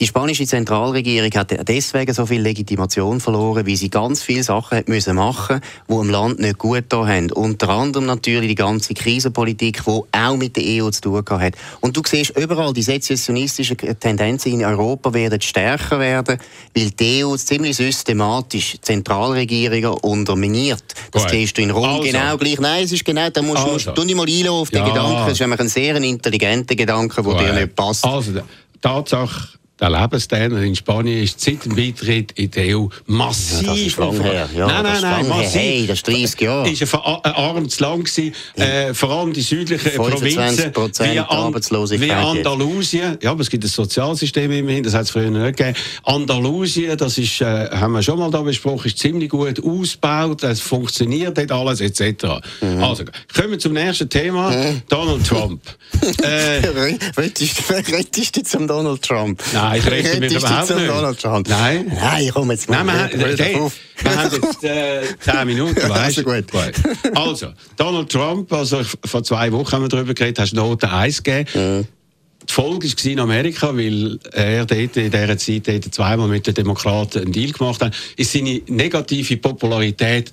die 0.00 0.06
spanische 0.06 0.46
Zentralregierung 0.46 1.30
hat 1.34 1.66
deswegen 1.68 2.14
so 2.14 2.24
viel 2.24 2.40
Legitimation 2.40 3.20
verloren, 3.20 3.66
weil 3.66 3.76
sie 3.76 3.90
ganz 3.90 4.22
viele 4.22 4.42
Sachen 4.42 4.78
hat 4.78 4.88
müssen 4.88 5.16
machen 5.16 5.60
die 5.88 5.92
im 5.94 6.10
Land 6.10 6.38
nicht 6.38 6.58
gut 6.58 6.84
da 6.88 7.06
haben. 7.06 7.32
Unter 7.32 7.68
anderem 7.70 8.06
natürlich 8.06 8.48
die 8.48 8.54
ganze 8.54 8.94
Krisenpolitik, 8.94 9.82
die 9.84 9.90
auch 10.12 10.36
mit 10.36 10.56
der 10.56 10.84
EU 10.84 10.90
zu 10.90 11.00
tun 11.00 11.24
hat. 11.28 11.54
Und 11.80 11.96
du 11.96 12.02
siehst 12.06 12.36
überall, 12.38 12.72
die 12.72 12.82
sezessionistischen 12.82 13.76
Tendenzen 13.98 14.52
in 14.52 14.64
Europa 14.64 15.12
werden 15.12 15.40
stärker 15.40 15.98
werden, 15.98 16.38
weil 16.76 16.90
die 16.90 17.24
EU 17.24 17.36
ziemlich 17.36 17.76
systematisch 17.76 18.76
Zentralregierungen 18.80 19.98
unterminiert. 20.02 20.82
Das 21.10 21.22
Gut. 21.22 21.30
siehst 21.32 21.58
du 21.58 21.62
in 21.62 21.70
Rom 21.70 21.84
Also. 21.84 22.02
genau 22.02 22.36
gleich. 22.36 22.60
Nein, 22.60 22.84
es 22.84 22.92
ist 22.92 23.04
genau, 23.04 23.28
da 23.30 23.42
musst, 23.42 23.58
Also. 23.62 23.72
musst 23.72 23.90
du 23.98 24.04
nicht 24.04 24.14
mal 24.16 24.26
einlassen 24.28 24.48
auf 24.48 24.70
den 24.70 24.78
Ja. 24.78 24.88
Gedanken. 24.88 25.16
Das 25.24 25.32
ist 25.32 25.40
nämlich 25.40 25.60
ein 25.60 25.68
sehr 25.68 25.96
intelligenter 25.96 26.74
Gedanke, 26.76 27.22
der 27.22 27.34
dir 27.34 27.52
nicht 27.52 27.74
passt. 27.74 28.04
Also, 28.04 28.32
Tatsache, 28.80 29.57
der 29.80 29.90
Lebensstandard 29.90 30.64
in 30.64 30.74
Spanien 30.74 31.22
ist 31.22 31.40
seit 31.40 31.64
dem 31.64 31.76
Beitritt 31.76 32.32
in 32.32 32.50
die 32.50 32.74
EU 32.74 32.86
massiv. 33.06 33.96
Ja, 33.96 34.10
das 34.10 34.20
her. 34.20 34.48
Ja, 34.54 34.66
nein, 34.66 34.82
nein, 34.82 35.02
nein, 35.02 35.28
massiv. 35.28 35.60
Hey, 35.60 35.86
das 35.86 35.98
ist 35.98 36.08
30 36.08 36.40
Jahre. 36.40 36.70
Ist 36.70 36.94
ein 36.94 37.00
armes 37.00 37.78
Land 37.78 38.04
gewesen, 38.04 38.34
äh, 38.56 38.92
vor 38.92 39.10
allem 39.10 39.32
die 39.32 39.40
südlichen 39.40 39.92
Provinzen 39.92 40.72
wie, 40.74 41.18
An 41.20 41.54
wie 41.54 42.10
Andalusien. 42.10 43.18
Ja, 43.22 43.30
aber 43.30 43.42
es 43.42 43.50
gibt 43.50 43.64
ein 43.64 43.68
Sozialsystem 43.68 44.50
immerhin, 44.50 44.82
das 44.82 44.94
hat 44.94 45.02
es 45.02 45.10
früher 45.10 45.30
nicht 45.30 45.56
gegeben. 45.56 45.76
Andalusien, 46.02 46.96
das 46.96 47.16
ist, 47.18 47.40
äh, 47.40 47.70
haben 47.70 47.92
wir 47.92 48.02
schon 48.02 48.18
mal 48.18 48.30
da 48.30 48.42
besprochen, 48.42 48.88
ist 48.88 48.98
ziemlich 48.98 49.30
gut 49.30 49.62
ausgebaut, 49.64 50.42
es 50.42 50.60
funktioniert 50.60 51.38
dort 51.38 51.52
alles 51.52 51.80
etc. 51.80 52.40
Mhm. 52.60 52.82
Also, 52.82 53.04
kommen 53.34 53.52
wir 53.52 53.58
zum 53.58 53.74
nächsten 53.74 54.08
Thema, 54.08 54.50
mhm. 54.50 54.82
Donald 54.88 55.24
Trump. 55.24 55.60
äh, 56.22 56.96
Rettest 57.16 58.36
du 58.36 58.42
zum 58.42 58.66
Donald 58.66 59.02
Trump? 59.02 59.40
Nein. 59.52 59.67
Nein, 59.68 59.78
ich 59.80 59.90
rechne 59.90 60.20
mich 60.20 60.34
überhaupt 60.34 60.70
nicht. 60.70 60.88
Donald 60.88 61.20
Trump. 61.20 61.48
Nein. 61.48 61.92
Nein, 61.94 62.30
komm 62.32 62.50
jetzt 62.50 62.68
mal. 62.68 62.84
Nein, 62.84 63.10
wir, 63.14 63.36
hey, 63.36 63.60
wir 63.98 64.16
haben 64.16 64.30
jetzt 64.32 64.64
äh, 64.64 65.02
10 65.20 65.46
Minuten, 65.46 65.76
weißt 65.88 66.18
du? 66.18 66.24
gut. 66.24 66.44
Also, 67.14 67.48
Donald 67.76 68.10
Trump, 68.10 68.52
also 68.52 68.82
vor 69.04 69.22
zwei 69.22 69.52
Wochen 69.52 69.72
haben 69.72 69.82
wir 69.82 69.88
darüber 69.88 70.14
geredet, 70.14 70.38
hast 70.38 70.54
Note 70.54 70.90
1 70.90 71.22
gegeben. 71.22 71.48
Mhm. 71.54 71.86
Die 72.48 72.52
Folge 72.52 72.88
war 72.88 73.12
in 73.12 73.20
Amerika, 73.20 73.76
weil 73.76 74.18
er 74.32 74.64
dort 74.64 74.96
in 74.96 75.10
dieser 75.10 75.36
Zeit 75.36 75.68
dort 75.68 75.94
zweimal 75.94 76.28
mit 76.28 76.46
den 76.46 76.54
Demokraten 76.54 77.22
einen 77.24 77.32
Deal 77.32 77.52
gemacht 77.52 77.82
hat, 77.82 77.94
ist 78.16 78.32
seine 78.32 78.62
negative 78.68 79.36
Popularität 79.36 80.32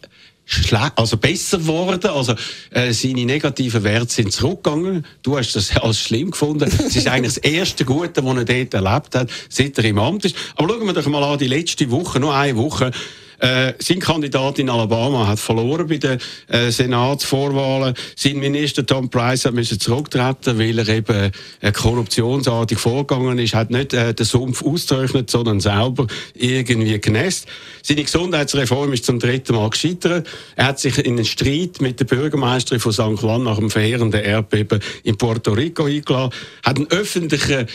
also 0.96 1.18
besser 1.18 1.58
geworden. 1.58 2.10
Also 2.10 2.36
äh, 2.72 2.94
seine 2.94 3.26
negativen 3.26 3.84
Werte 3.84 4.14
sind 4.14 4.32
zurückgegangen. 4.32 5.06
Du 5.24 5.38
hast 5.38 5.56
das 5.56 5.76
als 5.82 6.00
schlimm 6.00 6.32
gefunden. 6.32 6.64
Es 6.66 6.96
ist 6.96 7.08
eigentlich 7.08 7.36
das 7.36 7.38
erste 7.38 7.86
Gute, 7.86 8.24
was 8.24 8.38
er 8.38 8.46
dort 8.46 8.74
erlebt 8.74 9.16
hat, 9.16 9.30
seit 9.50 9.78
er 9.78 9.86
im 9.86 10.00
Amt 10.00 10.26
ist. 10.26 10.36
Aber 10.56 10.70
schauen 10.70 10.86
wir 10.86 10.94
doch 10.94 11.08
mal 11.08 11.24
an 11.24 11.40
die 11.40 11.48
letzte 11.48 11.90
Woche, 11.92 12.20
nur 12.20 12.36
eine 12.36 12.58
Woche. 12.58 12.92
Äh, 13.40 13.74
sein 13.80 14.00
Kandidat 14.00 14.60
in 14.60 14.70
Alabama 14.70 15.28
hat 15.28 15.40
verloren 15.40 15.88
bei 15.88 15.98
den 15.98 16.20
äh, 16.48 16.72
Senatsvorwahlen. 16.72 17.94
Sein 18.16 18.38
Minister 18.38 18.86
Tom 18.86 19.10
Price 19.10 19.46
hat 19.46 19.54
müssen 19.54 19.80
zurücktreten, 19.80 20.58
weil 20.58 20.80
er 20.80 20.88
eben 20.88 21.32
äh, 21.62 21.72
korruptionsartig 21.72 22.78
vorgegangen 22.78 23.40
ist, 23.40 23.54
hat 23.54 23.72
nicht 23.72 23.94
äh, 23.94 24.14
den 24.14 24.26
Sumpf 24.26 24.64
ausgerechnet, 24.64 25.30
sondern 25.30 25.60
selber 25.60 26.08
irgendwie 26.34 27.00
genässt. 27.00 27.48
Seine 27.82 28.04
Gesundheitsreform 28.04 28.94
ist 28.94 29.06
zum 29.06 29.20
dritten 29.20 29.56
Mal 29.56 29.70
gescheitert. 29.70 30.28
Er 30.56 30.68
hat 30.68 30.80
sich 30.80 30.98
in 31.00 31.14
einen 31.14 31.26
Streit 31.26 31.82
mit 31.82 32.00
der 32.00 32.06
Bürgermeisterin 32.06 32.80
von 32.80 32.94
St. 32.94 33.22
Juan 33.22 33.44
nach 33.44 33.58
dem 33.58 33.70
verheerenden 33.70 34.22
Erdbeben 34.22 34.80
in 35.04 35.18
Puerto 35.18 35.54
Rico 35.54 35.86
eingeladen, 35.86 36.34
hat 36.64 36.78
einen 36.78 36.88
öffentlichen 36.92 37.68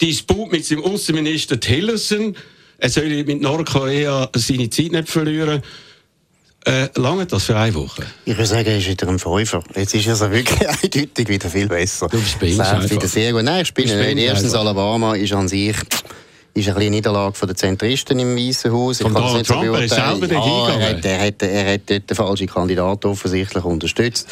Disput 0.00 0.52
mit 0.52 0.64
seinem 0.64 0.84
Außenminister 0.84 1.58
Tillerson 1.58 2.36
er 2.78 2.88
soll 2.88 3.24
mit 3.24 3.40
Nordkorea 3.40 4.30
seine 4.34 4.70
Zeit 4.70 4.92
nicht 4.92 5.08
verlieren. 5.08 5.62
Äh, 6.64 6.88
lange 6.96 7.26
das 7.26 7.44
für 7.44 7.56
eine 7.56 7.74
Woche? 7.74 8.02
Ich 8.24 8.36
würde 8.36 8.46
sagen, 8.46 8.66
er 8.66 8.78
ist 8.78 8.88
wieder 8.88 9.08
ein 9.08 9.18
Fünfer. 9.18 9.62
Jetzt 9.74 9.94
ist 9.94 10.06
es 10.06 10.20
wirklich 10.20 10.68
eindeutig 10.68 11.28
wieder 11.28 11.48
viel 11.48 11.68
besser. 11.68 12.08
Du 12.08 12.20
spielst 12.20 12.60
einfach. 12.60 12.90
wieder 12.90 13.08
sehr 13.08 13.32
gut. 13.32 13.44
Nein, 13.44 13.62
ich 13.62 13.68
spiele 13.68 14.14
nicht. 14.14 14.24
Erstens, 14.24 14.54
Alabama 14.54 15.14
ist 15.14 15.32
an 15.32 15.48
sich 15.48 15.76
ist 16.54 16.68
eine 16.68 16.90
Niederlage 16.90 17.46
der 17.46 17.56
Zentristen 17.56 18.18
im 18.18 18.36
Weißen 18.36 18.72
Haus. 18.72 19.00
Von 19.00 19.14
Donald 19.14 19.46
Trump, 19.46 19.64
er 19.64 19.84
ist 19.84 19.94
selber 19.94 20.26
ja, 20.26 20.68
er 20.68 20.90
hat, 20.90 21.04
er, 21.04 21.26
hat, 21.26 21.42
er 21.42 21.74
hat 21.74 21.80
dort 21.86 22.10
den 22.10 22.16
falschen 22.16 22.46
Kandidaten 22.46 23.06
offensichtlich 23.06 23.64
unterstützt. 23.64 24.28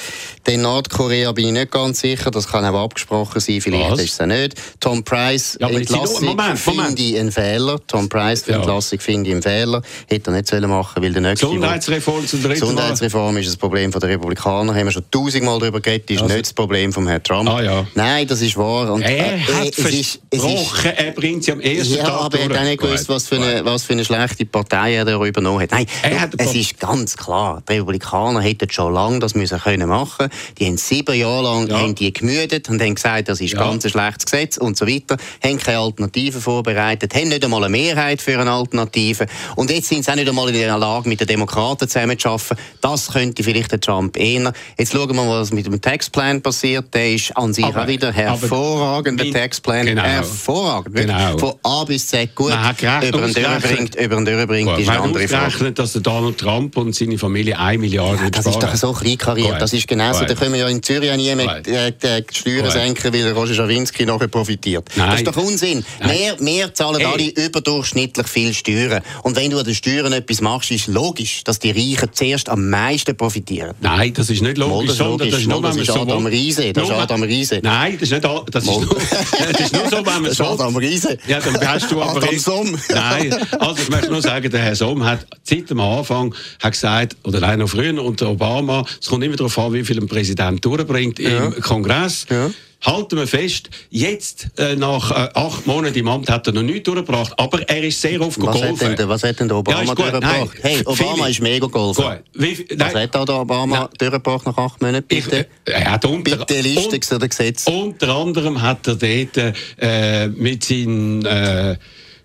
Den 0.46 0.62
Nordkorea 0.62 1.32
bin 1.32 1.46
ich 1.46 1.52
nicht 1.52 1.70
ganz 1.70 2.00
sicher, 2.00 2.30
das 2.30 2.48
kann 2.48 2.64
auch 2.64 2.84
abgesprochen 2.84 3.40
sein, 3.40 3.60
vielleicht 3.60 3.92
Was? 3.92 4.02
ist 4.02 4.14
es 4.14 4.20
auch 4.20 4.26
nicht. 4.26 4.54
Tom 4.80 5.04
Price, 5.04 5.56
ja, 5.60 5.68
Entlassung 5.68 6.36
finde 6.56 7.02
ich 7.02 7.18
einen 7.18 7.32
Fehler. 7.32 7.78
Tom 7.86 8.08
Price, 8.08 8.42
für 8.42 8.52
ja. 8.52 8.58
Entlassung 8.58 8.98
finde 8.98 9.28
ich 9.28 9.34
einen 9.34 9.42
Fehler. 9.42 9.82
Hätte 10.08 10.30
er 10.30 10.34
nicht 10.34 10.48
sollen 10.48 10.68
machen 10.68 11.02
weil 11.02 11.12
der 11.12 11.22
nächste... 11.22 11.46
Gesundheitsreform 11.46 12.26
zum 12.26 12.42
dritten 12.42 12.60
Gesundheitsreform 12.60 13.36
ist 13.36 13.48
das 13.48 13.56
Problem 13.56 13.90
der 13.90 14.02
Republikaner, 14.02 14.74
haben 14.74 14.86
wir 14.86 14.92
schon 14.92 15.04
tausendmal 15.10 15.58
darüber 15.58 15.80
geredet, 15.80 16.10
ist 16.10 16.22
also. 16.22 16.34
nicht 16.34 16.46
das 16.46 16.52
Problem 16.52 16.92
von 16.92 17.06
Herrn 17.06 17.22
Trump. 17.22 17.48
Ah, 17.48 17.62
ja. 17.62 17.86
Nein, 17.94 18.26
das 18.26 18.42
ist 18.42 18.56
wahr. 18.56 18.92
Und, 18.92 19.02
er 19.02 19.36
äh, 19.36 19.40
hat 19.40 19.74
versprochen, 19.74 20.92
er 20.96 21.12
bringt 21.12 21.44
sie 21.44 21.52
am 21.52 21.60
ersten 21.60 21.94
ja, 21.94 22.05
Tag 22.06 22.20
aber 22.22 22.38
er 22.38 22.44
hat 22.48 22.58
auch 22.58 22.62
nicht 22.62 22.80
gewusst, 22.80 23.08
was 23.08 23.28
für, 23.28 23.36
eine, 23.36 23.64
was 23.64 23.84
für 23.84 23.92
eine 23.92 24.04
schlechte 24.04 24.46
Partei 24.46 24.94
er 24.94 25.04
da 25.04 25.22
übernommen 25.22 25.62
hat. 25.62 25.72
Nein, 25.72 25.86
hat 26.18 26.30
es 26.38 26.54
ist 26.54 26.78
ganz 26.78 27.16
klar, 27.16 27.62
die 27.68 27.74
Republikaner 27.74 28.40
hätten 28.40 28.70
schon 28.70 28.92
lange 28.94 29.18
das 29.18 29.34
müssen 29.34 29.58
können 29.58 29.88
machen 29.88 30.28
Die 30.58 30.66
haben 30.66 30.76
sieben 30.76 31.14
Jahre 31.14 31.42
lang 31.42 31.68
ja. 31.68 31.78
haben 31.78 31.94
die 31.94 32.12
gemüdet 32.12 32.68
und 32.68 32.80
haben 32.80 32.94
gesagt, 32.94 33.28
das 33.28 33.40
ist 33.40 33.54
ja. 33.54 33.60
ganz 33.60 33.84
ein 33.84 33.90
schlechtes 33.90 34.26
Gesetz 34.26 34.56
und 34.56 34.76
so 34.76 34.86
weiter, 34.86 35.16
haben 35.42 35.58
keine 35.58 35.78
Alternativen 35.78 36.40
vorbereitet, 36.40 37.14
haben 37.14 37.28
nicht 37.28 37.44
einmal 37.44 37.64
eine 37.64 37.70
Mehrheit 37.70 38.20
für 38.20 38.38
eine 38.38 38.50
Alternative 38.50 39.26
und 39.56 39.70
jetzt 39.70 39.88
sind 39.88 40.04
sie 40.04 40.10
auch 40.10 40.16
nicht 40.16 40.28
einmal 40.28 40.48
in 40.48 40.54
der 40.54 40.78
Lage, 40.78 41.08
mit 41.08 41.20
den 41.20 41.26
Demokraten 41.26 41.88
zusammenzuarbeiten. 41.88 42.56
Das 42.80 43.12
könnte 43.12 43.42
vielleicht 43.42 43.72
der 43.72 43.80
Trump 43.80 44.16
eher. 44.16 44.52
Jetzt 44.78 44.92
schauen 44.92 45.08
wir 45.08 45.14
mal, 45.14 45.40
was 45.40 45.52
mit 45.52 45.66
dem 45.66 45.80
Taxplan 45.80 46.42
passiert. 46.42 46.92
Der 46.94 47.14
ist 47.14 47.36
an 47.36 47.52
sich 47.52 47.64
aber, 47.64 47.82
auch 47.82 47.86
wieder 47.86 48.12
hervorragender 48.12 49.30
Taxplan. 49.30 49.86
Genau. 49.86 50.02
Hervorragend. 50.02 50.96
Genau. 50.96 51.38
Von 51.38 51.54
A 51.62 51.84
bis 51.96 52.08
Z 52.08 52.34
gut 52.34 52.52
über 52.52 53.20
den 53.20 53.32
durchbringt, 53.32 53.94
über 53.94 54.16
den 54.16 54.24
durchbringt 54.26 54.78
ist 54.78 54.88
eine 54.90 55.00
andere 55.00 55.28
Frage. 55.28 55.72
dass 55.72 55.92
der 55.92 56.02
Donald 56.02 56.36
Trump 56.36 56.76
und 56.76 56.94
seine 56.94 57.16
Familie 57.16 57.58
1 57.58 57.80
Milliarde 57.80 58.24
ja, 58.24 58.30
Das 58.30 58.44
ist 58.44 58.62
doch 58.62 58.74
so 58.74 58.92
kleinkariert. 58.92 59.60
Das 59.60 59.72
ist 59.72 59.88
genauso. 59.88 60.24
Da 60.24 60.34
können 60.34 60.52
wir 60.52 60.60
ja 60.60 60.68
in 60.68 60.82
Zürich 60.82 61.14
nie 61.16 61.34
mehr 61.34 61.62
die 61.62 62.24
Steuern 62.34 62.70
senken, 62.70 63.12
weil 63.14 63.32
Roger 63.32 63.54
Schawinski 63.54 64.04
nachher 64.04 64.28
profitiert. 64.28 64.90
Nein. 64.96 65.10
Das 65.10 65.20
ist 65.20 65.26
doch 65.26 65.36
Unsinn. 65.36 65.84
Wir, 66.00 66.36
wir 66.38 66.74
zahlen 66.74 67.00
hey. 67.00 67.06
alle 67.06 67.46
überdurchschnittlich 67.46 68.26
viel 68.26 68.52
Steuern. 68.52 69.02
Und 69.22 69.36
wenn 69.36 69.50
du 69.50 69.58
an 69.58 69.64
den 69.64 69.74
Steuern 69.74 70.12
etwas 70.12 70.40
machst, 70.42 70.70
ist 70.70 70.88
logisch, 70.88 71.44
dass 71.44 71.58
die 71.58 71.70
Reichen 71.70 72.10
zuerst 72.12 72.48
am 72.48 72.68
meisten 72.68 73.16
profitieren. 73.16 73.74
Nein, 73.80 74.12
das 74.12 74.28
ist 74.28 74.42
nicht 74.42 74.58
logisch. 74.58 74.98
das, 74.98 75.18
das 75.18 75.38
ist, 75.38 75.46
nur, 75.46 75.62
das 75.62 75.76
ist 75.76 75.90
Adam 75.90 76.26
Riese. 76.26 76.72
Das 76.72 76.84
ist 76.84 76.90
Adam 76.90 77.22
Riese. 77.22 77.60
Nein, 77.62 77.96
das 77.98 78.10
ist 78.10 78.12
nicht 78.12 78.24
das 78.24 78.64
ist, 78.64 78.70
nur, 78.70 78.96
das 79.52 79.60
ist 79.60 79.72
nur 79.72 79.88
so, 79.88 80.06
wenn 80.06 80.22
man 80.22 80.32
so... 80.32 80.44
Adam 80.44 80.76
Riese. 80.76 81.16
Ja, 81.26 81.40
dann 81.40 81.58
hast 81.66 81.85
du 81.90 82.02
aber... 82.02 82.22
Adam 82.22 82.38
Somm. 82.38 82.78
Nein, 82.88 83.34
also 83.58 83.82
ich 83.82 83.88
möchte 83.88 84.10
nur 84.10 84.22
sagen, 84.22 84.50
der 84.50 84.60
Herr 84.60 84.76
Somm 84.76 85.04
hat 85.04 85.26
seit 85.42 85.70
dem 85.70 85.80
Anfang 85.80 86.34
hat 86.62 86.72
gesagt, 86.72 87.16
oder 87.24 87.40
nein, 87.40 87.58
noch 87.58 87.68
früher 87.68 88.02
unter 88.02 88.30
Obama, 88.30 88.84
es 89.00 89.08
kommt 89.08 89.24
immer 89.24 89.36
darauf 89.36 89.58
an, 89.58 89.72
wie 89.72 89.84
viel 89.84 89.98
ein 89.98 90.06
Präsident 90.06 90.64
durchbringt 90.64 91.18
ja. 91.18 91.46
im 91.46 91.60
Kongress. 91.60 92.26
Ja 92.30 92.50
halten 92.86 93.16
wir 93.16 93.26
fest, 93.26 93.68
jetzt 93.90 94.48
äh, 94.58 94.76
nach 94.76 95.10
äh, 95.10 95.28
acht 95.34 95.66
Monaten 95.66 95.98
im 95.98 96.08
Amt 96.08 96.30
hat 96.30 96.46
er 96.46 96.52
noch 96.52 96.62
nichts 96.62 96.84
durchgebracht, 96.84 97.32
aber 97.36 97.68
er 97.68 97.82
ist 97.82 98.00
sehr 98.00 98.20
oft 98.20 98.40
was 98.40 98.60
golfen. 98.60 98.90
Hat 98.90 98.98
denn, 98.98 99.08
was 99.08 99.24
hat 99.24 99.40
denn 99.40 99.48
der 99.48 99.56
Obama 99.56 99.82
ja, 99.82 99.94
durchgebracht? 99.94 100.22
Nein, 100.22 100.50
hey, 100.62 100.80
Obama 100.84 101.14
viele. 101.14 101.30
ist 101.30 101.40
mega. 101.40 101.66
Wie, 101.66 102.66
was 102.78 102.94
hat 102.94 103.14
der 103.14 103.28
Obama 103.28 103.78
nein. 103.80 103.88
durchgebracht 103.98 104.46
nach 104.46 104.56
acht 104.56 104.80
Monaten? 104.80 105.06
Bitte, 105.06 105.48
ich, 105.64 105.72
äh, 105.72 105.76
er 105.76 105.92
hat 105.92 106.04
unter, 106.04 106.36
bitte 106.36 106.60
Liste 106.60 107.16
oder 107.16 107.28
Gesetz. 107.28 107.66
Unter 107.66 108.14
anderem 108.14 108.62
hat 108.62 108.86
er 108.86 108.94
dort 108.94 109.54
äh, 109.78 110.28
mit 110.28 110.64
seinen 110.64 111.24
äh, 111.24 111.76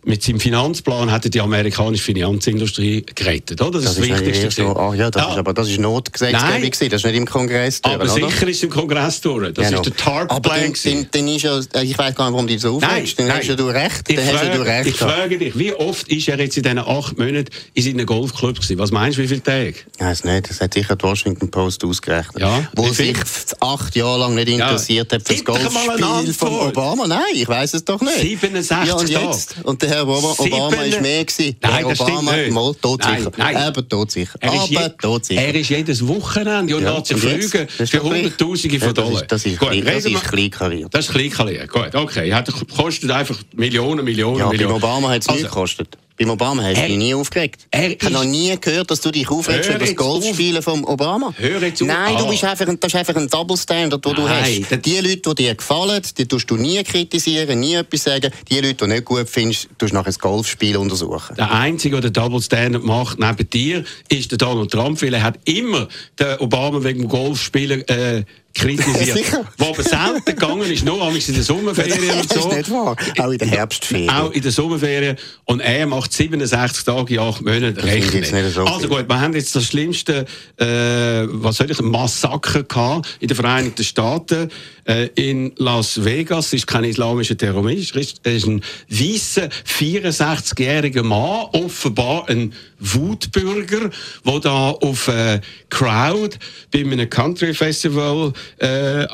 mit 0.03 0.24
seinem 0.24 0.39
Finanzplan 0.39 1.12
hat 1.12 1.25
er 1.25 1.31
die 1.31 1.41
amerikanische 1.41 2.03
Finanzindustrie 2.03 3.05
gerettet. 3.13 3.62
Oder? 3.62 3.79
Das, 3.79 3.96
das 3.96 3.98
ist 3.98 4.10
das 4.10 4.20
Wichtigste. 4.22 4.63
So, 4.63 4.75
ah, 4.75 4.96
ja, 4.96 5.12
das 5.12 5.22
ja. 5.22 5.31
ist 5.31 5.38
aber 5.38 5.53
das 5.53 5.70
ist 5.70 5.79
Notgesetzgebung, 5.79 6.72
das 6.72 6.81
ist 6.81 7.05
nicht 7.05 7.15
im 7.15 7.25
Kongress 7.25 7.81
durch, 7.81 7.96
Aber 7.96 8.03
oder? 8.05 8.13
sicher 8.13 8.48
ist 8.48 8.58
es 8.58 8.63
im 8.63 8.70
Kongress 8.72 9.22
durch. 9.22 9.53
Das 9.53 9.70
genau. 9.70 9.81
ist 9.81 9.91
der. 10.05 10.25
Dann, 10.25 11.08
dann, 11.12 11.27
ist 11.27 11.43
ja, 11.43 11.60
äh, 11.75 11.84
ich 11.84 11.98
weiß 11.98 12.15
gar 12.15 12.25
nicht, 12.25 12.34
warum 12.34 12.48
du 12.48 12.58
so 12.58 12.77
aufregst. 12.77 13.20
Dann 13.20 13.27
nein. 13.27 13.38
hast 13.38 13.48
ja 13.48 13.55
du 13.55 13.67
recht. 13.67 14.10
Ich, 14.10 14.20
frage, 14.20 14.48
ja 14.48 14.55
du 14.55 14.62
recht 14.62 14.88
ich 14.88 14.96
frage 14.96 15.38
dich, 15.38 15.58
wie 15.58 15.74
oft 15.74 16.08
ist 16.08 16.27
er 16.27 16.39
jetzt 16.39 16.58
in 16.58 16.63
diesen 16.63 16.79
acht 16.79 17.17
Monaten 17.17 17.50
in 17.74 17.84
seinen 17.84 18.05
Golfclub 18.05 18.55
gewesen? 18.55 18.79
Was 18.79 18.91
meinst 18.91 19.20
du, 19.20 19.24
wie 19.24 19.27
viele 19.27 19.43
Tage? 19.43 19.75
Ich 19.98 20.03
weiß 20.03 20.24
nicht, 20.24 20.50
das 20.50 20.62
hat 20.62 20.74
sicher 20.74 20.96
die 20.96 21.03
Washington 21.03 21.51
Post 21.51 21.86
ausgerechnet. 21.86 22.41
Ja, 22.41 22.67
wo 22.75 22.89
sich 22.89 23.17
acht 23.60 23.96
Jahre 23.96 24.20
lang 24.22 24.36
nicht 24.36 24.50
interessiert 24.50 25.12
ja. 25.12 25.20
hat 25.20 25.27
für 25.27 25.34
das 25.34 25.46
Golfspiel 25.46 26.34
von 26.34 26.50
Obama. 26.50 27.08
Nein, 27.08 27.22
ich 27.34 27.48
weiß 27.48 27.75
es 27.75 27.86
doch 27.86 28.01
nicht. 28.01 28.17
67 28.17 28.88
ja, 28.88 28.96
und 28.96 29.10
jetzt? 29.10 29.55
Und 29.63 29.84
Herr 29.92 30.08
Obama, 30.08 30.84
ist 30.84 31.02
mehr 31.02 31.26
gewesen. 31.26 31.58
Nein, 31.62 31.86
das 31.88 32.00
Obama, 32.00 32.32
stimmt 32.32 32.54
Mal, 32.54 32.76
todsicher. 32.82 33.32
Nein, 33.38 33.54
nein. 33.54 33.74
Todsicher. 33.90 34.40
Er 34.40 34.54
ist, 34.54 34.70
je, 34.70 34.90
todsicher. 35.02 35.42
er 35.42 35.56
ist 35.56 35.70
jedes 35.70 36.08
Wochenende 36.08 36.76
und 36.78 36.84
ja, 36.84 36.96
lässt 36.96 37.08
sich 37.08 37.18
Flüge 37.18 37.68
für 37.68 38.04
Hunderttausende 38.04 38.80
von 38.80 38.94
Dollar. 38.94 39.24
Das 39.28 39.46
ist, 39.46 39.62
das 39.62 39.76
ist, 39.76 39.88
das 39.88 40.06
ist 40.06 40.24
kleinkariert. 40.24 40.94
Das 40.94 41.06
ist 41.08 41.12
kleinkariert, 41.12 41.70
gut, 41.70 41.94
okay. 41.94 42.34
Hat, 42.34 42.50
kostet 42.76 43.12
einfach 43.12 43.38
Millionen, 43.54 44.06
Millionen, 44.06 44.40
ja, 44.40 44.48
Millionen. 44.50 44.76
Obama 44.76 45.10
hat 45.10 45.22
es 45.22 45.30
also, 45.30 45.42
nie 45.42 45.48
gekostet. 45.48 45.98
Beim 46.22 46.30
Obama 46.30 46.62
hast 46.62 46.80
du 46.80 46.86
dich 46.86 46.98
nie 46.98 47.16
aufgeregt. 47.16 47.68
ich 47.74 47.98
habe 48.04 48.13
noch 48.13 48.24
nie 48.24 48.56
gehört, 48.62 48.92
dass 48.92 49.01
du 49.01 49.10
dich 49.10 49.28
aufregst 49.28 49.72
über 49.72 49.80
das 49.80 49.96
Golfspielen 49.96 50.62
vom 50.62 50.84
Obama. 50.84 51.34
Hör 51.36 51.60
jetzt 51.63 51.82
auf. 51.82 51.88
Nein, 51.88 52.16
du 52.16 52.30
bist 52.30 52.44
einfach, 52.44 52.68
das 52.80 52.94
ist 52.94 52.96
einfach 52.96 53.16
ein 53.16 53.28
Double 53.28 53.58
Standard, 53.58 54.06
den 54.06 54.13
du 54.13 54.30
hast. 54.30 54.86
Die 54.86 55.00
Leute, 55.00 55.18
die 55.18 55.36
dir 55.36 55.56
gefallen, 55.56 56.00
die 56.16 56.28
tust 56.28 56.51
du 56.51 56.58
nie 56.58 56.84
kritisieren, 56.84 57.60
nie 57.60 57.74
etwas 57.74 58.04
sagen. 58.04 58.32
Die 58.51 58.58
Leute, 58.58 58.68
die 58.68 58.78
du 58.78 58.86
nicht 58.86 59.06
gut 59.06 59.28
findest, 59.28 59.68
tust 59.80 59.94
du 59.94 59.96
nachher 59.96 60.10
das 60.10 60.20
Golfspiel 60.20 60.78
untersuchen. 60.78 61.36
Der 61.38 61.51
Einzige, 61.51 62.00
der 62.00 62.12
den 62.12 62.13
Double 62.13 62.40
Standard 62.40 62.84
macht 62.84 63.18
neben 63.18 63.50
dir, 63.50 63.84
ist 64.08 64.30
der 64.30 64.38
Donald 64.38 64.70
Trump, 64.70 65.01
weil 65.01 65.16
er 65.16 65.24
hat 65.24 65.40
immer 65.46 65.88
den 66.20 66.38
Obama 66.38 66.84
wegen 66.84 67.00
dem 67.00 67.10
Golfspielen 67.10 67.82
äh, 67.88 68.25
kritisiert. 68.53 69.46
Was 69.58 69.67
aber 69.67 69.84
selten 69.84 70.25
gegangen 70.25 70.72
ist, 70.72 70.86
nur 70.86 71.01
in 71.08 71.34
der 71.34 71.43
Sommerferien 71.43 72.20
und 72.20 72.29
so. 72.29 72.36
Das 72.36 72.46
ist 72.46 72.58
nicht 72.58 72.72
wahr. 72.72 72.96
Auch 73.20 73.31
in 73.31 73.38
der 73.38 73.48
Herbstferien. 73.48 74.10
Auch 74.10 74.31
in 74.31 74.41
der 74.41 74.51
Sommerferien. 74.51 75.17
Und 75.46 75.60
er 75.60 75.88
macht 75.88 76.13
67 76.13 76.84
Tage 76.84 77.13
in 77.15 77.20
8 77.20 77.41
Monaten 77.41 77.79
rechnen. 77.79 78.51
So 78.51 78.65
also 78.65 78.88
gut, 78.88 79.08
wir 79.08 79.22
haben 79.22 79.34
jetzt 79.34 79.55
das 79.55 79.65
schlimmste, 79.65 80.25
äh, 80.58 80.65
was 80.65 81.58
soll 81.58 81.72
ich, 81.72 81.81
Massaker 81.81 82.63
gehabt 82.63 83.17
in 83.20 83.27
den 83.27 83.36
Vereinigten 83.36 83.84
Staaten. 83.84 84.50
Äh, 84.86 85.10
in 85.15 85.53
Las 85.58 86.03
Vegas 86.03 86.53
ist 86.53 86.65
kein 86.65 86.84
islamischer 86.84 87.38
Terrorist, 87.38 87.96
er 88.24 88.34
ist 88.34 88.48
ein 88.48 88.62
weißer 88.89 89.50
64-jähriger 89.65 91.03
Mann, 91.03 91.48
offenbar 91.53 92.27
ein 92.29 92.53
Wutbürger, 92.79 93.91
der 94.25 94.39
da 94.39 94.72
auf 94.72 95.08
äh, 95.08 95.39
Crowd 95.70 96.38
bei 96.72 96.79
einem 96.79 97.10
Country 97.10 97.53
Festival 97.53 98.34
äh, 98.58 99.06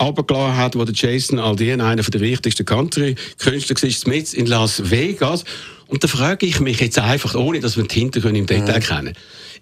hat, 0.56 0.76
wo 0.76 0.84
der 0.84 0.94
Jason 0.94 1.40
Aldean, 1.40 1.82
einer 1.82 2.04
der 2.04 2.22
wichtigsten 2.22 2.66
Country-Künstler 2.66 3.76
war, 3.76 4.14
mit 4.14 4.34
in 4.34 4.46
Las 4.46 4.90
Vegas. 4.90 5.44
Und 5.88 6.03
da 6.03 6.08
frage 6.08 6.46
ich 6.46 6.60
mich 6.60 6.79
jetzt 6.79 7.00
einfach, 7.00 7.36
ohne 7.36 7.60
dass 7.60 7.77
wir 7.77 7.84
die 7.84 8.00
Hintergründe 8.00 8.39
im 8.39 8.46
Detail 8.46 8.79
mhm. 8.79 8.84
kennen, 8.84 9.13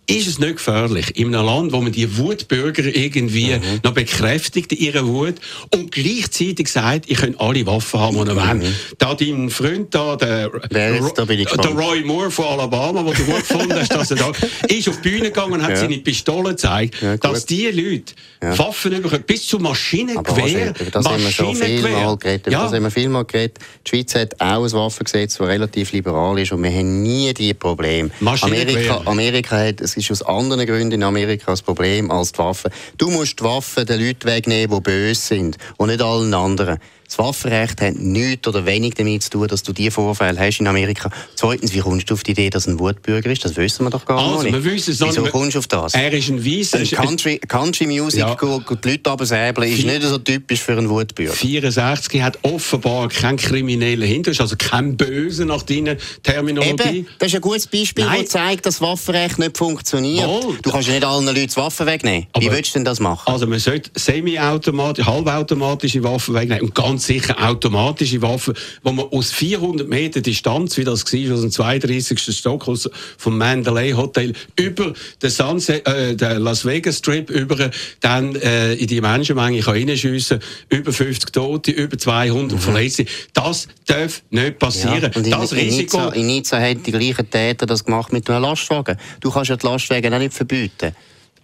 ist 0.08 0.28
es 0.28 0.40
nicht 0.40 0.58
gefährlich, 0.58 1.18
in 1.18 1.34
einem 1.34 1.46
Land, 1.46 1.72
wo 1.72 1.82
man 1.82 1.92
die 1.92 2.18
Wutbürger 2.18 2.84
irgendwie 2.84 3.56
mhm. 3.56 3.80
noch 3.84 3.94
bekräftigt, 3.94 4.72
ihre 4.74 5.08
Wut, 5.08 5.36
und 5.74 5.92
gleichzeitig 5.92 6.68
sagt, 6.68 7.10
ich 7.10 7.18
kann 7.18 7.36
alle 7.40 7.66
Waffen 7.66 8.00
haben, 8.00 8.24
die 8.24 8.32
ihr 8.32 8.54
mhm. 8.54 8.76
Da 8.98 9.16
dein 9.16 9.50
Freund 9.50 9.94
da, 9.94 10.16
der, 10.16 10.50
da 10.50 11.26
der 11.58 11.72
Roy 11.72 12.04
Moore 12.04 12.30
von 12.30 12.46
Alabama, 12.46 13.02
der 13.04 13.14
du 13.14 13.24
gut 13.24 13.48
gefunden 13.48 13.74
hast, 13.74 13.94
dass 13.94 14.12
er 14.12 14.18
da 14.18 14.32
ist 14.68 14.88
auf 14.90 15.02
die 15.02 15.10
Bühne 15.10 15.26
gegangen 15.26 15.54
und 15.54 15.64
hat 15.64 15.72
ja. 15.72 15.78
seine 15.78 15.98
Pistole 15.98 16.50
gezeigt, 16.52 17.02
ja, 17.02 17.18
dass 17.18 17.46
die 17.46 17.68
Leute 17.68 18.14
ja. 18.44 18.58
Waffen 18.58 18.94
überkommen, 18.94 19.24
bis 19.26 19.48
zu 19.48 19.58
Maschinengewehr. 19.60 20.74
Über 20.80 20.92
das 20.92 21.06
haben 21.06 21.24
wir 21.24 21.32
schon 21.32 21.56
viel 21.56 21.82
mal 21.82 22.16
geredet. 22.18 22.54
Ja. 22.54 22.64
das 22.64 22.74
haben 22.74 22.84
wir 22.84 22.92
viel 22.92 23.10
mal 23.10 23.26
geredet. 23.26 23.60
Die 23.86 23.90
Schweiz 23.90 24.14
hat 24.16 24.40
auch 24.40 24.64
ein 24.64 24.72
Waffengesetz, 24.72 25.38
das 25.38 25.48
relativ 25.48 25.92
liberal 25.94 26.15
ist 26.38 26.52
und 26.52 26.64
wir 26.64 26.72
haben 26.72 27.04
nie 27.04 27.34
die 27.34 27.54
Probleme. 27.54 28.10
Amerika, 28.42 29.02
Amerika 29.06 29.58
hat 29.58 29.82
es 29.82 29.96
ist 29.98 30.12
aus 30.12 30.22
anderen 30.24 30.66
Gründen 30.66 30.94
in 30.94 31.04
Amerika 31.04 31.52
das 31.52 31.62
Problem 31.62 32.12
als 32.12 32.32
die 32.32 32.40
Waffen. 32.40 32.72
Du 32.98 33.10
musst 33.10 33.40
die 33.40 33.44
Waffen 33.44 33.86
den 33.86 34.00
Leuten 34.00 34.26
wegnehmen, 34.26 34.76
die 34.76 34.82
böse 34.82 35.22
sind 35.22 35.58
und 35.78 35.90
nicht 35.90 36.02
allen 36.02 36.34
anderen. 36.34 36.80
Das 37.08 37.18
Waffenrecht 37.18 37.82
hat 37.82 37.96
nichts 37.96 38.48
oder 38.48 38.66
wenig 38.66 38.94
damit 38.96 39.24
zu 39.24 39.30
tun, 39.32 39.48
dass 39.48 39.64
du 39.64 39.74
diese 39.74 39.92
Vorfälle 39.92 40.40
hast 40.40 40.60
in 40.60 40.68
Amerika. 40.68 41.10
Zweitens, 41.36 41.74
wie 41.74 41.80
kommst 41.80 42.10
du 42.10 42.14
auf 42.14 42.24
die 42.24 42.32
Idee, 42.32 42.50
dass 42.50 42.68
er 42.68 42.74
ein 42.74 42.80
Wutbürger 42.80 43.32
ist? 43.32 43.46
Das 43.46 43.56
wissen 43.56 43.86
wir 43.86 43.90
doch 43.90 44.06
gar 44.06 44.20
also, 44.20 44.44
nicht. 44.44 44.54
Wir 44.54 44.64
wissen 44.64 44.92
es 44.92 45.02
Wieso 45.02 45.24
kommst 45.24 45.56
du 45.56 45.60
auf 45.60 45.68
das? 45.68 45.94
Er 45.94 46.12
ist 46.12 46.30
ein 46.30 46.44
Weißer. 46.44 46.84
Country, 46.96 47.40
Country 47.40 47.88
Music, 47.88 48.20
ja. 48.20 48.36
die 48.36 48.90
Leute 48.90 49.10
absäbeln, 49.12 49.72
ist 49.72 49.86
nicht 49.86 50.02
so 50.04 50.18
typisch 50.18 50.62
für 50.62 50.74
einen 50.74 50.90
Wutbürger. 50.90 51.34
64 51.34 52.22
hat 52.22 52.40
offenbar 52.44 53.10
keinen 53.10 53.38
kriminellen 53.38 54.08
Hintergrund, 54.08 54.42
also 54.42 54.56
kein 54.58 54.98
Böse 54.98 55.46
nach 55.46 55.64
deiner 55.64 55.98
Terminologie. 56.24 57.00
Eben, 57.00 57.08
das 57.20 57.30
ist 57.30 57.36
ein 57.36 57.42
gutes 57.42 57.68
Beispiel, 57.68 58.06
das 58.06 58.30
zeigt, 58.30 58.66
dass 58.66 58.76
das 58.76 58.82
Waffenrecht 58.82 59.40
nicht 59.40 59.58
funktioniert. 59.58 60.28
Oh, 60.28 60.54
du 60.62 60.72
kannst 60.72 60.88
ja 60.88 60.96
nicht 60.96 61.06
allen 61.06 61.26
Leuten 61.26 61.48
die 61.48 61.56
Waffen 61.56 61.86
wegnehmen. 61.86 62.28
Wie 62.38 62.52
willst 62.52 62.72
du 62.72 62.80
denn 62.80 62.86
das 62.86 63.00
machen? 63.00 63.32
Also 63.32 63.48
man 63.48 63.60
sollte 63.60 63.92
semi-automatische, 63.96 65.10
halbautomatische 65.10 66.04
Waffen 66.04 66.34
wegnehmen 66.34 66.64
und 66.64 66.76
ganz 66.76 66.95
sicher 66.98 67.36
automatische 67.44 68.22
Waffen, 68.22 68.54
wo 68.84 68.92
man 68.92 69.06
aus 69.06 69.32
400 69.32 69.88
Meter 69.88 70.22
Distanz, 70.22 70.78
wie 70.78 70.84
das 70.84 71.04
war, 71.06 71.34
aus 71.34 71.42
dem 71.42 71.52
32. 71.52 72.38
Stock 72.38 72.68
aus, 72.68 72.90
vom 73.18 73.38
Mandalay 73.38 73.92
Hotel 73.94 74.34
über 74.56 74.94
den, 75.22 75.30
Sunset, 75.30 75.88
äh, 75.88 76.16
den 76.16 76.40
Las 76.40 76.66
Vegas 76.66 76.98
Strip 76.98 77.30
über 77.30 77.70
dann 78.00 78.36
äh, 78.36 78.74
in 78.74 78.88
die 78.88 79.02
Menschenmenge 79.02 79.60
kann 79.62 79.76
reinschiessen, 79.76 80.40
über 80.70 80.92
50 80.92 81.32
Tote, 81.32 81.72
über 81.72 81.98
200 81.98 82.58
mhm. 82.58 82.62
Verletzte. 82.62 83.06
Das 83.34 83.68
darf 83.86 84.24
nicht 84.30 84.60
passieren. 84.60 85.02
Ja, 85.02 85.12
und 85.16 85.32
das 85.32 85.52
in, 85.52 85.60
Risiko... 85.60 85.98
In 85.98 86.04
Nizza, 86.04 86.10
in 86.10 86.26
Nizza 86.28 86.60
haben 86.60 86.84
die 86.84 86.92
gleichen 86.92 87.30
Täter 87.30 87.66
das 87.66 87.84
gemacht 87.84 88.14
mit 88.14 88.30
einem 88.30 88.44
Lastwagen. 88.44 88.98
Du 89.20 89.32
kannst 89.32 89.50
ja 89.50 89.58
die 89.58 89.66
Lastwagen 89.66 90.14
auch 90.14 90.20
nicht 90.20 90.34
verbieten. 90.34 90.94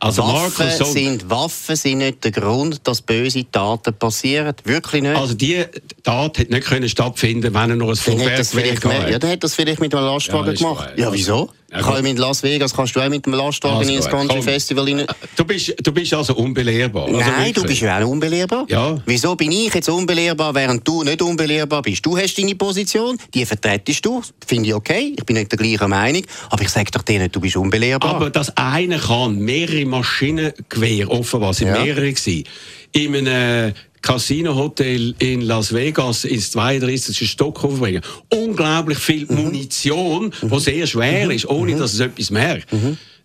Also 0.03 0.24
Waffen, 0.24 0.65
Markus, 0.65 0.93
sind, 0.93 1.29
Waffen 1.29 1.75
sind 1.75 2.00
nicht 2.00 2.24
der 2.24 2.31
Grund, 2.31 2.88
dass 2.88 3.03
böse 3.03 3.46
Taten 3.51 3.93
passieren. 3.93 4.55
Wirklich 4.63 5.03
nicht. 5.03 5.15
Also 5.15 5.36
die 5.36 5.63
Tat 6.01 6.39
hätte 6.39 6.51
nicht 6.51 6.65
können 6.65 6.89
stattfinden 6.89 7.53
wenn 7.53 7.70
er 7.70 7.75
noch 7.75 7.89
ein 7.89 7.96
Vorwärtsweg 7.96 8.84
hätte. 8.84 9.12
Ja, 9.12 9.20
dann 9.20 9.29
hätte 9.29 9.41
das 9.41 9.53
vielleicht 9.53 9.79
mit 9.79 9.93
einem 9.93 10.05
Lastwagen 10.05 10.53
ja, 10.55 10.58
gemacht. 10.58 10.89
Ja, 10.98 11.13
wieso? 11.13 11.51
Kann 11.72 12.06
in 12.06 12.18
Las 12.18 12.44
Vegas 12.44 12.74
kannst 12.74 12.96
du 12.96 13.00
auch 13.00 13.10
mit 13.10 13.25
dem 13.25 13.34
Lastwagen 13.34 13.88
ins 13.88 14.10
Country 14.10 14.36
Komm. 14.36 14.44
Festival 14.44 14.86
rein. 14.86 15.06
Du 15.38 15.46
bist, 15.46 15.74
du 15.82 15.92
bist 15.94 16.13
also 16.13 16.36
unbelehrbar. 16.36 17.06
Also 17.06 17.18
Nein, 17.18 17.30
wirklich. 17.30 17.54
du 17.54 17.63
bist 17.63 17.82
ja 17.82 17.98
auch 17.98 18.08
unbelehrbar. 18.08 18.66
Ja. 18.68 18.98
Wieso 19.06 19.36
bin 19.36 19.51
ich 19.54 19.74
jetzt 19.74 19.88
unbelehrbar, 19.88 20.54
während 20.54 20.86
du 20.86 21.04
nicht 21.04 21.22
unbelehrbar 21.22 21.82
bist? 21.82 22.06
Du 22.06 22.18
hast 22.18 22.38
deine 22.38 22.56
Position, 22.56 23.18
die 23.34 23.46
vertretest 23.46 24.06
du. 24.06 24.22
Finde 24.46 24.68
ich 24.68 24.75
okay. 24.75 25.16
Ich 25.18 25.24
bin 25.24 25.38
nicht 25.38 25.50
der 25.51 25.58
gleichen 25.58 25.90
Meinung. 25.90 26.24
Aber 26.50 26.62
ich 26.62 26.70
sage 26.70 26.92
doch 26.92 27.04
dir 27.04 27.20
nicht, 27.20 27.36
du 27.36 27.40
bist 27.40 27.56
unbelehrbar. 27.56 28.16
Aber 28.16 28.30
das 28.30 28.56
eine 28.58 28.98
kann 29.00 29.40
mehrere 29.40 29.86
Maschinengewehr, 29.86 31.10
offenbar 31.10 31.53
sind 31.53 31.70
ja. 31.70 31.84
mehrere 31.84 32.12
gewesen, 32.12 32.44
in 32.92 33.16
einem 33.16 33.74
Casino-Hotel 34.01 35.16
in 35.20 35.42
Las 35.42 35.74
Vegas 35.74 36.25
ins 36.25 36.51
32. 36.51 37.29
Stock 37.29 37.64
aufbringen. 37.64 38.01
Unglaublich 38.29 38.98
viel 38.98 39.25
mhm. 39.27 39.35
Munition, 39.35 40.25
mhm. 40.25 40.51
was 40.51 40.64
sehr 40.66 40.87
schwer 40.87 41.25
mhm. 41.25 41.31
ist, 41.31 41.48
ohne 41.48 41.75
mhm. 41.75 41.79
dass 41.79 41.94
es 41.94 42.00
etwas 42.00 42.31
merkt. 42.31 42.68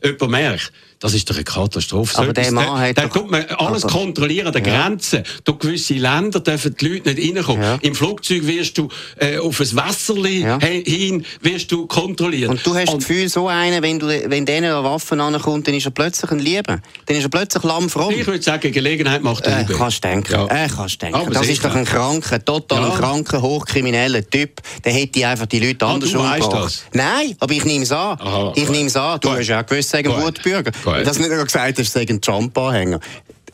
Jemand 0.03 0.31
merkt. 0.31 0.73
Das 0.99 1.13
ist 1.13 1.29
doch 1.29 1.35
eine 1.35 1.45
Katastrophe. 1.45 2.19
Aber 2.19 2.33
der 2.33 2.51
Mann 2.53 2.79
hat 2.79 2.97
da, 2.97 3.03
da 3.03 3.09
tut 3.09 3.31
man 3.31 3.45
alles 3.59 3.85
aber, 3.85 3.93
kontrollieren 3.93 4.47
an 4.47 4.53
den 4.55 4.65
ja. 4.65 4.83
Grenzen. 4.83 5.25
Durch 5.45 5.59
gewisse 5.59 5.95
Länder 5.95 6.41
dürfen 6.41 6.75
die 6.75 6.89
Leute 6.89 7.13
nicht 7.13 7.37
reinkommen. 7.37 7.63
Ja. 7.63 7.79
Im 7.83 7.95
Flugzeug 7.95 8.47
wirst 8.47 8.79
du 8.79 8.89
äh, 9.19 9.37
auf 9.37 9.61
ein 9.61 9.77
Wässerli 9.77 10.41
ja. 10.41 10.59
hin 10.59 11.25
wirst 11.43 11.71
du 11.71 11.87
kontrolliert. 11.87 12.51
Und 12.51 12.67
du 12.67 12.75
hast 12.75 12.89
Und, 12.89 13.03
das 13.03 13.09
Gefühl, 13.09 13.29
so 13.29 13.47
einer, 13.47 13.83
wenn, 13.83 13.99
du, 13.99 14.07
wenn 14.07 14.47
denen 14.47 14.73
eine 14.73 14.85
Waffe 14.85 15.21
ankommt, 15.21 15.69
dann 15.69 15.75
ist 15.75 15.85
er 15.85 15.91
plötzlich 15.91 16.31
ein 16.31 16.39
Lieber. 16.39 16.81
Dann 17.05 17.17
ist 17.17 17.25
er 17.25 17.29
plötzlich 17.29 17.63
lammfromm. 17.63 18.15
Ich 18.15 18.27
würde 18.27 18.43
sagen, 18.43 18.73
Gelegenheit 18.73 19.23
macht 19.23 19.47
äh, 19.47 19.67
Kannst 19.77 20.03
denken. 20.03 20.33
Ja. 20.33 20.47
Äh, 20.47 20.69
kannst 20.75 21.03
denken. 21.03 21.17
Aber 21.17 21.31
das 21.31 21.47
ist 21.47 21.63
doch 21.63 21.75
ein 21.75 21.85
kranker, 21.85 22.43
total 22.43 22.89
ja. 22.89 22.97
kranker, 22.97 23.43
hochkrimineller 23.43 24.29
Typ. 24.29 24.63
Der 24.83 24.93
hätte 24.93 25.29
einfach 25.29 25.47
die 25.47 25.61
Leute 25.61 25.85
ah, 25.85 25.93
anders 25.93 26.15
umgebracht. 26.15 26.87
Nein, 26.95 27.37
aber 27.39 27.53
ich 27.53 27.65
nehme 27.67 27.85
es 27.85 27.93
an. 27.93 28.19
Aha, 28.19 28.53
ich 28.57 28.69
nehme 28.71 28.87
es 28.87 28.97
an. 28.97 29.21
Du 29.21 29.31
hast 29.31 29.47
ja 29.47 29.61
gewusst, 29.61 29.86
sagen 29.89 30.11
Wutbürger. 30.11 30.73
Dass 31.05 31.19
nicht 31.19 31.31
nur 31.31 31.45
gesagt 31.45 31.79
hast, 31.79 31.93
sei 31.93 32.07
ein 32.09 32.21
Trump-Anhänger. 32.21 33.01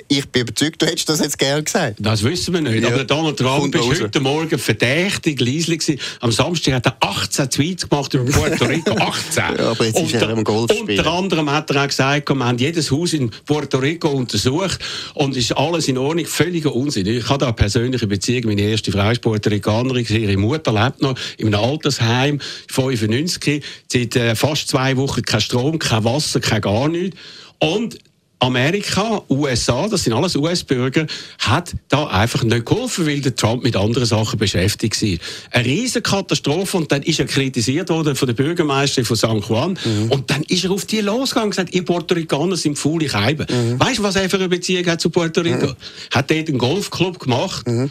Ich 0.08 0.28
bin 0.28 0.42
überzeugt, 0.42 0.80
du 0.80 0.86
hättest 0.86 1.08
das 1.08 1.20
jetzt 1.20 1.38
gerne 1.38 1.62
gesagt. 1.62 1.96
Das 1.98 2.22
wissen 2.22 2.54
wir 2.54 2.60
nicht. 2.60 2.82
Ja. 2.82 2.88
Aber 2.88 3.04
Donald 3.04 3.38
Trump 3.38 3.74
war 3.74 3.82
heute 3.82 4.20
Morgen 4.20 4.58
verdächtig 4.58 5.40
leislich. 5.40 5.98
Am 6.20 6.32
Samstag 6.32 6.74
hat 6.74 6.86
er 6.86 6.96
18 7.00 7.50
Tweets 7.50 7.88
gemacht 7.88 8.12
über 8.14 8.24
Puerto 8.30 8.64
Rico. 8.64 8.92
18! 8.96 9.42
ja, 9.58 9.70
aber 9.70 9.86
jetzt 9.86 10.00
ist 10.00 10.14
er 10.14 10.30
im 10.30 10.44
Golfspiel. 10.44 10.98
Unter 10.98 11.12
anderem 11.12 11.50
hat 11.50 11.70
er 11.70 11.82
auch 11.82 11.88
gesagt, 11.88 12.28
wir 12.28 12.44
haben 12.44 12.58
jedes 12.58 12.90
Haus 12.90 13.12
in 13.12 13.30
Puerto 13.46 13.78
Rico 13.78 14.08
untersucht 14.08 14.78
und 15.14 15.36
ist 15.36 15.52
alles 15.56 15.88
in 15.88 15.98
Ordnung. 15.98 16.26
Völliger 16.26 16.74
Unsinn. 16.74 17.06
Ich 17.06 17.28
habe 17.28 17.38
da 17.38 17.46
eine 17.46 17.54
persönliche 17.54 18.06
Beziehung. 18.06 18.46
Meine 18.46 18.62
erste 18.62 18.92
Frau 18.92 19.10
ist 19.10 19.20
Puerto 19.20 19.50
Ricanerin. 19.50 20.06
Ihre 20.08 20.36
Mutter 20.36 20.72
lebt 20.72 21.02
noch 21.02 21.14
in 21.38 21.54
einem 21.54 21.64
Altersheim, 21.64 22.40
95. 22.68 23.64
Seit 23.90 24.16
äh, 24.16 24.34
fast 24.34 24.68
zwei 24.68 24.96
Wochen 24.96 25.22
kein 25.22 25.40
Strom, 25.40 25.78
kein 25.78 26.04
Wasser, 26.04 26.40
kein 26.40 26.60
gar 26.60 26.88
nichts. 26.88 27.16
Und 27.58 27.98
Amerika, 28.42 29.22
USA, 29.28 29.86
das 29.88 30.02
sind 30.02 30.14
alles 30.14 30.34
US-Bürger, 30.34 31.06
hat 31.38 31.74
da 31.88 32.08
einfach 32.08 32.42
nicht 32.42 32.66
geholfen, 32.66 33.06
weil 33.06 33.20
der 33.20 33.36
Trump 33.36 33.62
mit 33.62 33.76
anderen 33.76 34.04
Sachen 34.04 34.36
beschäftigt 34.36 35.00
war. 35.00 35.18
Eine 35.52 35.64
riesige 35.64 36.02
Katastrophe 36.02 36.76
und 36.76 36.90
dann 36.90 37.02
ist 37.02 37.20
er 37.20 37.26
kritisiert 37.26 37.88
worden 37.88 38.16
von 38.16 38.26
der 38.26 38.34
Bürgermeisterin 38.34 39.04
von 39.04 39.16
San 39.16 39.40
Juan 39.40 39.78
mhm. 39.84 40.10
und 40.10 40.28
dann 40.30 40.42
ist 40.42 40.64
er 40.64 40.72
auf 40.72 40.84
die 40.86 41.00
losgegangen 41.00 41.46
und 41.46 41.50
gesagt, 41.50 41.72
ihr 41.72 41.84
Puerto 41.84 42.14
Ricaner 42.14 42.56
sind 42.56 42.76
faule 42.76 43.08
Scheiben. 43.08 43.46
Mhm. 43.48 43.78
Weißt 43.78 43.98
du, 43.98 44.02
was 44.02 44.16
er 44.16 44.28
für 44.28 44.38
eine 44.38 44.48
Beziehung 44.48 44.86
hat 44.86 45.00
zu 45.00 45.10
Puerto 45.10 45.40
Rico? 45.40 45.68
Mhm. 45.68 45.76
Hat 46.10 46.28
dort 46.28 46.48
einen 46.48 46.58
Golfclub 46.58 47.20
gemacht 47.20 47.66
mhm 47.68 47.90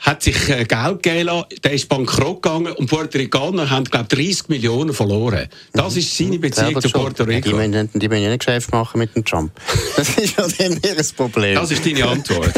hat 0.00 0.22
sich 0.22 0.48
äh, 0.48 0.64
Geld 0.64 1.02
gegeben 1.02 1.26
lassen, 1.26 1.46
der 1.62 1.72
ist 1.72 1.88
bankrott 1.88 2.42
gegangen 2.42 2.72
und 2.72 2.86
Puerto 2.88 3.18
Ricaner 3.18 3.68
haben, 3.68 3.84
glaube 3.84 4.08
30 4.08 4.48
Millionen 4.48 4.94
verloren. 4.94 5.48
Das 5.72 5.96
ist 5.96 6.16
seine 6.16 6.36
mhm. 6.36 6.40
Beziehung 6.40 6.80
zu 6.80 6.88
Puerto 6.90 7.24
Rico. 7.24 7.50
Ja, 7.50 7.56
die, 7.56 7.68
müssen, 7.68 7.90
die 7.94 8.08
müssen 8.08 8.22
ja 8.22 8.28
nicht 8.30 8.44
Geschäft 8.44 8.72
machen 8.72 8.98
mit 8.98 9.14
dem 9.14 9.24
Trump. 9.24 9.52
Das 9.96 10.08
ist 10.16 10.38
ja 10.38 10.46
dann 10.46 10.80
ihr 10.82 11.04
Problem. 11.14 11.54
Das 11.54 11.70
ist 11.70 11.84
deine 11.84 12.06
Antwort. 12.06 12.52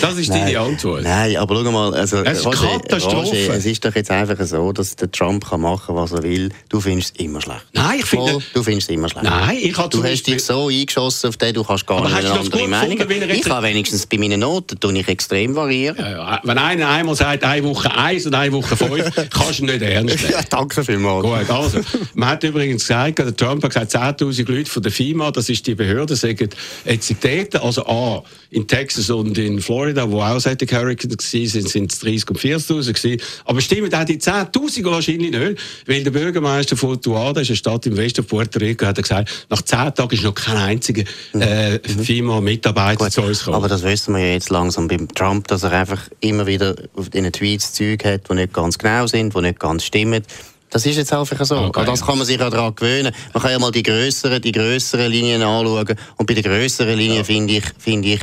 Das 0.00 0.18
ist 0.18 0.30
deine 0.30 0.58
Antwort. 0.58 1.02
Nein, 1.04 1.36
aber 1.36 1.62
schau 1.64 1.70
mal, 1.70 1.94
also, 1.94 2.18
es 2.18 2.38
ist 2.38 2.46
Roger, 2.46 2.80
Katastrophe. 2.80 3.16
Roger, 3.16 3.54
es 3.54 3.66
ist 3.66 3.84
doch 3.84 3.94
jetzt 3.94 4.10
einfach 4.10 4.44
so, 4.44 4.72
dass 4.72 4.96
der 4.96 5.10
Trump 5.10 5.48
kann 5.48 5.60
machen 5.60 5.94
was 5.94 6.12
er 6.12 6.22
will. 6.22 6.50
Du 6.68 6.80
findest 6.80 7.14
es 7.14 7.24
immer 7.24 7.40
schlecht. 7.40 7.66
Nein, 7.74 8.00
ich 8.00 8.06
finde... 8.06 8.42
Du 8.54 8.62
findest 8.62 8.90
es 8.90 8.94
immer 8.96 9.08
schlecht. 9.08 9.24
Nein, 9.24 9.58
ich 9.60 9.76
habe 9.76 9.88
Du 9.90 10.02
hast 10.02 10.26
dich 10.26 10.42
so 10.42 10.68
eingeschossen 10.68 11.28
auf 11.28 11.36
den, 11.36 11.54
du 11.54 11.62
kannst 11.62 11.86
gar 11.86 11.98
aber 11.98 12.08
nicht 12.08 12.18
eine 12.18 12.32
andere 12.32 12.68
Meinung. 12.68 12.98
Ich 13.30 13.48
habe 13.48 13.66
wenigstens 13.66 14.06
bei 14.06 14.18
meinen 14.18 14.40
Noten, 14.40 14.96
ich 14.96 15.08
extrem 15.08 15.54
variieren. 15.54 15.96
Ja, 15.98 16.10
ja. 16.10 16.40
Wenn 16.42 16.58
einer 16.58 16.79
einer 16.82 16.90
einmal 16.90 17.14
sagt, 17.14 17.44
eine 17.44 17.64
Woche 17.64 17.94
eins 17.94 18.26
und 18.26 18.34
eine 18.34 18.52
Woche 18.52 18.76
fünf, 18.76 19.14
kannst 19.30 19.60
du 19.60 19.64
nicht 19.64 19.82
ernst 19.82 20.22
nehmen. 20.22 20.32
Ja, 20.32 20.40
danke 20.48 20.84
vielmals. 20.84 21.24
Gut, 21.24 21.50
also, 21.50 21.80
man 22.14 22.30
hat 22.30 22.44
übrigens 22.44 22.82
gesagt, 22.82 23.18
der 23.18 23.36
Trump 23.36 23.62
hat 23.64 23.74
gesagt, 23.74 24.20
10.000 24.20 24.50
Leute 24.50 24.70
von 24.70 24.82
der 24.82 24.92
FIMA, 24.92 25.30
das 25.30 25.48
ist 25.48 25.66
die 25.66 25.74
Behörde, 25.74 26.16
sagen 26.16 26.48
Ezitäten, 26.84 27.58
also 27.58 27.86
A, 27.86 28.22
in 28.50 28.66
Texas 28.66 29.10
und 29.10 29.38
in 29.38 29.60
Florida, 29.60 30.10
wo 30.10 30.22
auch 30.22 30.40
solche 30.40 30.66
Hurricanes 30.66 31.32
waren, 31.32 31.68
sind, 31.68 31.92
es 31.92 32.02
30.000 32.02 32.28
und 32.30 32.38
40.000 32.38 32.92
gewesen. 32.92 33.22
Aber 33.44 33.60
stimmt 33.60 33.94
auch 33.94 34.04
die 34.04 34.18
10.000 34.18 34.84
wahrscheinlich 34.84 35.30
nicht, 35.30 35.60
weil 35.86 36.02
der 36.02 36.10
Bürgermeister 36.10 36.76
von 36.76 37.00
Tuada, 37.00 37.40
ist 37.40 37.50
eine 37.50 37.56
Stadt 37.56 37.86
im 37.86 37.96
Westen 37.96 38.24
von 38.24 38.38
Puerto 38.38 38.58
Rico, 38.58 38.86
hat 38.86 39.00
gesagt, 39.00 39.46
nach 39.48 39.62
10 39.62 39.94
Tagen 39.94 40.14
ist 40.14 40.24
noch 40.24 40.34
kein 40.34 40.56
einziger 40.56 41.04
äh, 41.34 41.74
mhm. 41.74 42.04
FIMA-Mitarbeiter 42.04 43.10
zu 43.10 43.22
uns 43.22 43.40
gekommen. 43.40 43.56
Aber 43.56 43.68
das 43.68 43.82
wissen 43.82 44.14
wir 44.14 44.20
ja 44.20 44.32
jetzt 44.32 44.50
langsam 44.50 44.88
beim 44.88 45.08
Trump, 45.08 45.48
dass 45.48 45.62
er 45.62 45.72
einfach 45.72 46.08
immer 46.20 46.46
wieder 46.46 46.69
auf 46.96 47.10
den 47.10 47.30
Tweets 47.32 47.72
Zeug 47.72 48.04
hat, 48.04 48.28
die 48.28 48.34
nicht 48.34 48.52
ganz 48.52 48.78
genau 48.78 49.06
sind, 49.06 49.34
die 49.34 49.40
nicht 49.40 49.60
ganz 49.60 49.84
stimmen. 49.84 50.22
Das 50.70 50.86
ist 50.86 50.96
jetzt 50.96 51.12
einfach 51.12 51.44
so. 51.44 51.56
Okay. 51.56 51.84
Das 51.84 52.06
kann 52.06 52.16
man 52.16 52.26
sich 52.26 52.38
ja 52.38 52.48
daran 52.48 52.74
gewöhnen. 52.74 53.12
Man 53.34 53.42
kann 53.42 53.50
ja 53.50 53.58
mal 53.58 53.72
die 53.72 53.82
grösseren, 53.82 54.40
die 54.40 54.52
grösseren 54.52 55.10
Linien 55.10 55.42
anschauen. 55.42 55.96
Und 56.16 56.26
bei 56.26 56.34
den 56.34 56.44
grösseren 56.44 56.96
Linien 56.96 57.18
ja. 57.18 57.24
finde 57.24 57.54
ich, 57.54 57.64
finde 57.78 58.08
ich, 58.08 58.20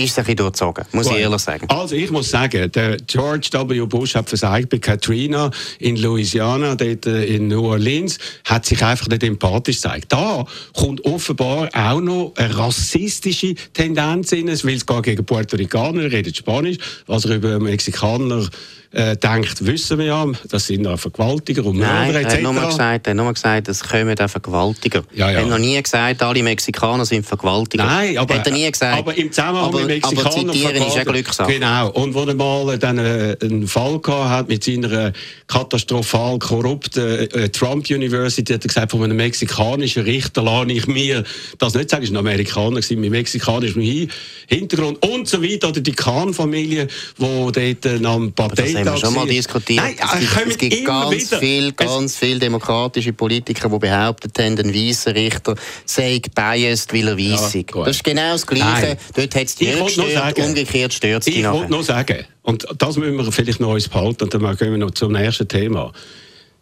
ist 0.00 0.12
es 0.12 0.18
ein 0.18 0.24
bisschen 0.24 0.36
durchzogen, 0.36 0.84
muss 0.92 1.06
well, 1.06 1.16
ich 1.16 1.22
ehrlich 1.22 1.40
sagen. 1.40 1.66
Also 1.68 1.94
ich 1.94 2.10
muss 2.10 2.30
sagen, 2.30 2.70
der 2.72 2.96
George 2.98 3.48
W. 3.52 3.86
Bush 3.86 4.14
hat 4.14 4.28
versagt 4.28 4.68
bei 4.68 4.78
Katrina 4.78 5.50
in 5.78 5.96
Louisiana, 5.96 6.74
dort 6.74 7.06
äh, 7.06 7.24
in 7.24 7.48
New 7.48 7.64
Orleans, 7.66 8.18
hat 8.44 8.66
sich 8.66 8.82
einfach 8.82 9.08
nicht 9.08 9.22
empathisch 9.22 9.76
gezeigt. 9.76 10.12
Da 10.12 10.44
kommt 10.74 11.04
offenbar 11.04 11.68
auch 11.72 12.00
noch 12.00 12.32
eine 12.36 12.56
rassistische 12.56 13.54
Tendenz 13.72 14.32
in, 14.32 14.48
weil 14.48 14.74
es 14.74 14.86
geht 14.86 15.02
gegen 15.02 15.24
Puerto 15.24 15.56
Ricaner, 15.56 16.10
redet 16.10 16.36
Spanisch, 16.36 16.78
was 17.06 17.24
er 17.24 17.36
über 17.36 17.58
Mexikaner 17.58 18.48
äh, 18.92 19.16
denkt, 19.16 19.64
wissen 19.64 19.98
wir 19.98 20.06
ja, 20.06 20.26
das 20.48 20.66
sind 20.66 20.84
ja 20.84 20.96
Vergewaltiger 20.96 21.64
und 21.64 21.78
Mörder 21.78 22.20
etc. 22.20 22.24
Nein, 22.24 22.24
er 22.24 22.32
hat 22.32 22.54
nur 22.54 22.66
gesagt, 22.66 23.06
er 23.06 23.14
nur 23.14 23.32
gesagt, 23.32 23.68
es 23.68 23.84
kommen 23.84 24.18
auch 24.18 24.28
Vergewaltiger. 24.28 25.04
Ja, 25.14 25.30
ja. 25.30 25.38
Er 25.38 25.42
hat 25.42 25.50
noch 25.50 25.58
nie 25.58 25.80
gesagt, 25.80 26.22
alle 26.22 26.42
Mexikaner 26.42 27.04
sind 27.04 27.24
Vergewaltiger. 27.24 27.84
Nein, 27.84 28.18
aber, 28.18 28.34
hat 28.34 28.46
er 28.46 28.52
nie 28.52 28.68
gesagt. 28.68 28.98
aber 28.98 29.16
im 29.16 29.30
Zusammenhang 29.30 29.66
aber, 29.66 29.78
mit 29.80 29.88
Mexikanern 29.88 30.26
aber 30.26 30.52
zitieren 30.52 30.82
ist 30.82 30.96
eine 30.96 31.04
Glückssache. 31.04 31.52
Genau, 31.52 31.90
und 31.90 32.14
wo 32.14 32.24
er 32.24 32.34
mal 32.34 32.78
dann 32.78 32.98
äh, 32.98 33.36
einen 33.40 33.68
Fall 33.68 34.00
hat 34.06 34.48
mit 34.48 34.64
seiner 34.64 35.12
katastrophal 35.46 36.38
korrupten 36.40 37.30
äh, 37.30 37.48
Trump 37.50 37.88
University, 37.88 38.52
hat 38.52 38.64
er 38.64 38.68
gesagt, 38.68 38.90
von 38.90 39.04
einem 39.04 39.16
mexikanischen 39.16 40.02
Richter 40.02 40.42
lasse 40.42 40.72
ich 40.72 40.88
mir 40.88 41.22
das 41.58 41.74
nicht 41.74 41.90
sagen, 41.90 42.02
war 42.02 42.10
ein 42.10 42.16
Amerikaner 42.16 42.80
mit 42.90 43.10
mexikanischem 43.10 44.08
Hintergrund 44.48 45.04
und 45.06 45.28
so 45.28 45.40
weiter, 45.40 45.68
oder 45.68 45.80
die 45.80 45.92
Kahn-Familie, 45.92 46.88
die 47.18 47.22
dort 47.22 47.86
äh, 47.86 48.04
am 48.04 48.32
Partei 48.32 48.79
haben 48.80 48.94
wir 48.94 48.96
schon 48.96 49.14
mal 49.14 49.26
diskutiert. 49.26 49.82
Nein, 49.82 49.96
es 49.98 50.58
gibt, 50.58 50.72
es 50.72 50.78
gibt 50.78 50.86
ganz 50.86 51.34
viele 51.34 51.72
ganz 51.72 52.16
viel 52.16 52.38
demokratische 52.38 53.12
Politiker, 53.12 53.68
die 53.68 53.78
behauptet 53.78 54.38
haben, 54.38 54.58
ein 54.58 54.74
weißer 54.74 55.14
Richter 55.14 55.54
sei 55.84 56.20
biased, 56.34 56.92
weil 56.92 57.08
er 57.08 57.18
weiss 57.18 57.54
ja, 57.54 57.62
Das 57.84 57.96
ist 57.96 58.04
genau 58.04 58.32
das 58.32 58.46
Gleiche. 58.46 58.86
Nein. 58.86 58.96
Dort 59.14 59.34
hat 59.34 59.44
es 59.44 59.54
die 59.56 59.66
gestört, 59.66 60.38
umgekehrt 60.38 60.92
stört 60.92 61.26
es 61.26 61.32
die 61.32 61.40
Ich 61.40 61.50
wollte 61.50 61.70
noch 61.70 61.82
sagen, 61.82 62.24
und 62.42 62.66
das 62.78 62.96
müssen 62.96 63.16
wir 63.16 63.32
vielleicht 63.32 63.60
noch 63.60 63.72
uns 63.72 63.88
behalten, 63.88 64.24
und 64.24 64.34
dann 64.34 64.56
gehen 64.56 64.70
wir 64.70 64.78
noch 64.78 64.92
zum 64.92 65.12
nächsten 65.12 65.48
Thema. 65.48 65.92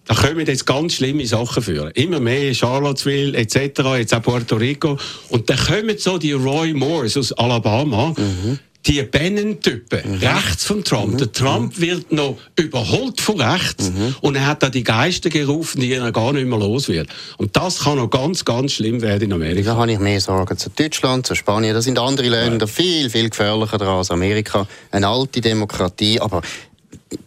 Da 0.06 0.14
kommen 0.14 0.46
jetzt 0.46 0.64
ganz 0.64 0.94
schlimme 0.94 1.26
Sachen 1.26 1.62
führen. 1.62 1.90
Immer 1.90 2.18
mehr 2.18 2.54
Charlottesville 2.54 3.36
etc., 3.36 3.80
jetzt 3.98 4.14
auch 4.14 4.22
Puerto 4.22 4.56
Rico. 4.56 4.96
Und 5.28 5.50
dann 5.50 5.58
kommen 5.58 5.98
so 5.98 6.16
die 6.16 6.32
Roy 6.32 6.72
Moores 6.72 7.18
aus 7.18 7.32
Alabama, 7.32 8.14
mhm 8.16 8.58
die 8.86 9.02
Bannon-Typen 9.02 10.12
mhm. 10.12 10.18
rechts 10.18 10.64
von 10.64 10.82
Trump. 10.84 11.14
Mhm. 11.14 11.18
Der 11.18 11.32
Trump 11.32 11.78
wird 11.78 12.12
noch 12.12 12.38
überholt 12.56 13.20
von 13.20 13.40
rechts 13.40 13.90
mhm. 13.90 14.14
und 14.20 14.36
er 14.36 14.46
hat 14.46 14.62
da 14.62 14.70
die 14.70 14.84
Geister 14.84 15.30
gerufen, 15.30 15.80
die 15.80 15.92
er 15.92 16.10
gar 16.12 16.32
nicht 16.32 16.46
mehr 16.46 16.58
los 16.58 16.88
wird. 16.88 17.08
Und 17.36 17.56
das 17.56 17.80
kann 17.80 17.96
noch 17.96 18.08
ganz, 18.08 18.44
ganz 18.44 18.72
schlimm 18.72 19.02
werden 19.02 19.24
in 19.24 19.32
Amerika. 19.32 19.72
Da 19.72 19.76
habe 19.76 19.92
ich 19.92 19.98
mehr 19.98 20.20
Sorgen 20.20 20.56
zu 20.56 20.70
Deutschland, 20.70 21.26
zu 21.26 21.34
Spanien. 21.34 21.74
Da 21.74 21.82
sind 21.82 21.98
andere 21.98 22.28
Länder 22.28 22.66
ja. 22.66 22.72
viel, 22.72 23.10
viel 23.10 23.28
gefährlicher 23.28 23.78
dran 23.78 23.98
als 23.98 24.10
Amerika. 24.10 24.66
Eine 24.90 25.08
alte 25.08 25.40
Demokratie, 25.40 26.20
aber 26.20 26.40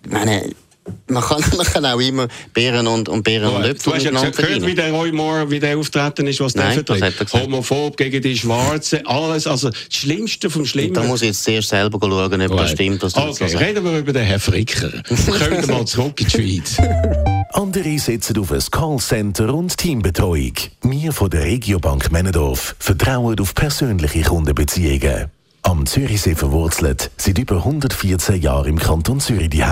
meine, 0.10 0.50
man 1.08 1.24
kann, 1.24 1.44
man 1.58 1.66
kann 1.66 1.86
auch 1.86 2.00
immer 2.00 2.28
Beeren 2.54 2.88
und, 2.88 3.10
und 3.10 3.24
Beeren 3.24 3.50
oh, 3.50 3.58
und 3.58 3.64
Äpfel 3.66 3.92
Du 3.92 3.96
hast 3.96 4.04
ja 4.04 4.30
gehört, 4.30 4.66
wie 4.66 4.76
der 4.76 4.92
Roy 4.92 5.12
Moore, 5.12 5.50
wie 5.50 5.60
der 5.60 5.78
auftreten 5.78 6.28
ist, 6.28 6.40
was 6.40 6.56
Nein, 6.56 6.84
der 6.84 7.12
vertritt. 7.12 7.34
Homophob 7.34 7.98
gegen 7.98 8.22
die 8.22 8.38
Schwarzen, 8.38 9.06
alles, 9.06 9.48
also 9.48 9.70
das 9.70 9.80
Schlimmste 9.90 10.50
vom 10.50 10.66
Schlimmen. 10.66 10.94
Da 10.94 11.04
muss 11.04 11.22
ich 11.22 11.30
jetzt 11.30 11.44
zuerst 11.44 11.70
selber 11.70 12.00
schauen, 12.02 12.42
ob 12.42 12.58
das 12.58 12.72
stimmt. 12.72 13.04
Was 13.04 13.16
okay, 13.16 13.48
so 13.48 13.58
reden 13.58 13.84
wir 13.84 14.00
über 14.00 14.14
den 14.14 14.24
Herrn 14.24 14.40
Fricker. 14.40 14.90
Kommen 15.08 15.68
wir 15.68 15.68
mal 15.68 15.86
zurück 15.86 16.20
in 16.20 16.28
die 16.28 16.32
Schweiz. 16.32 16.78
Andere 17.54 18.00
setzen 18.00 18.38
auf 18.40 18.52
ein 18.52 18.64
Callcenter 18.72 19.54
und 19.54 19.78
Teambetreuung. 19.78 20.54
Wir 20.84 21.12
von 21.12 21.30
der 21.30 21.44
Regiobank 21.44 22.12
Männendorf 22.12 22.76
vertrauen 22.80 23.40
auf 23.40 23.54
persönliche 23.54 24.22
Kundenbeziehungen. 24.22 25.30
Am 25.64 25.86
Zürichsee 25.86 26.36
verwurzelt, 26.36 27.12
seit 27.18 27.38
über 27.38 27.58
114 27.58 28.42
Jahren 28.42 28.68
im 28.68 28.80
Kanton 28.80 29.20
Zürich 29.20 29.50
die 29.50 29.64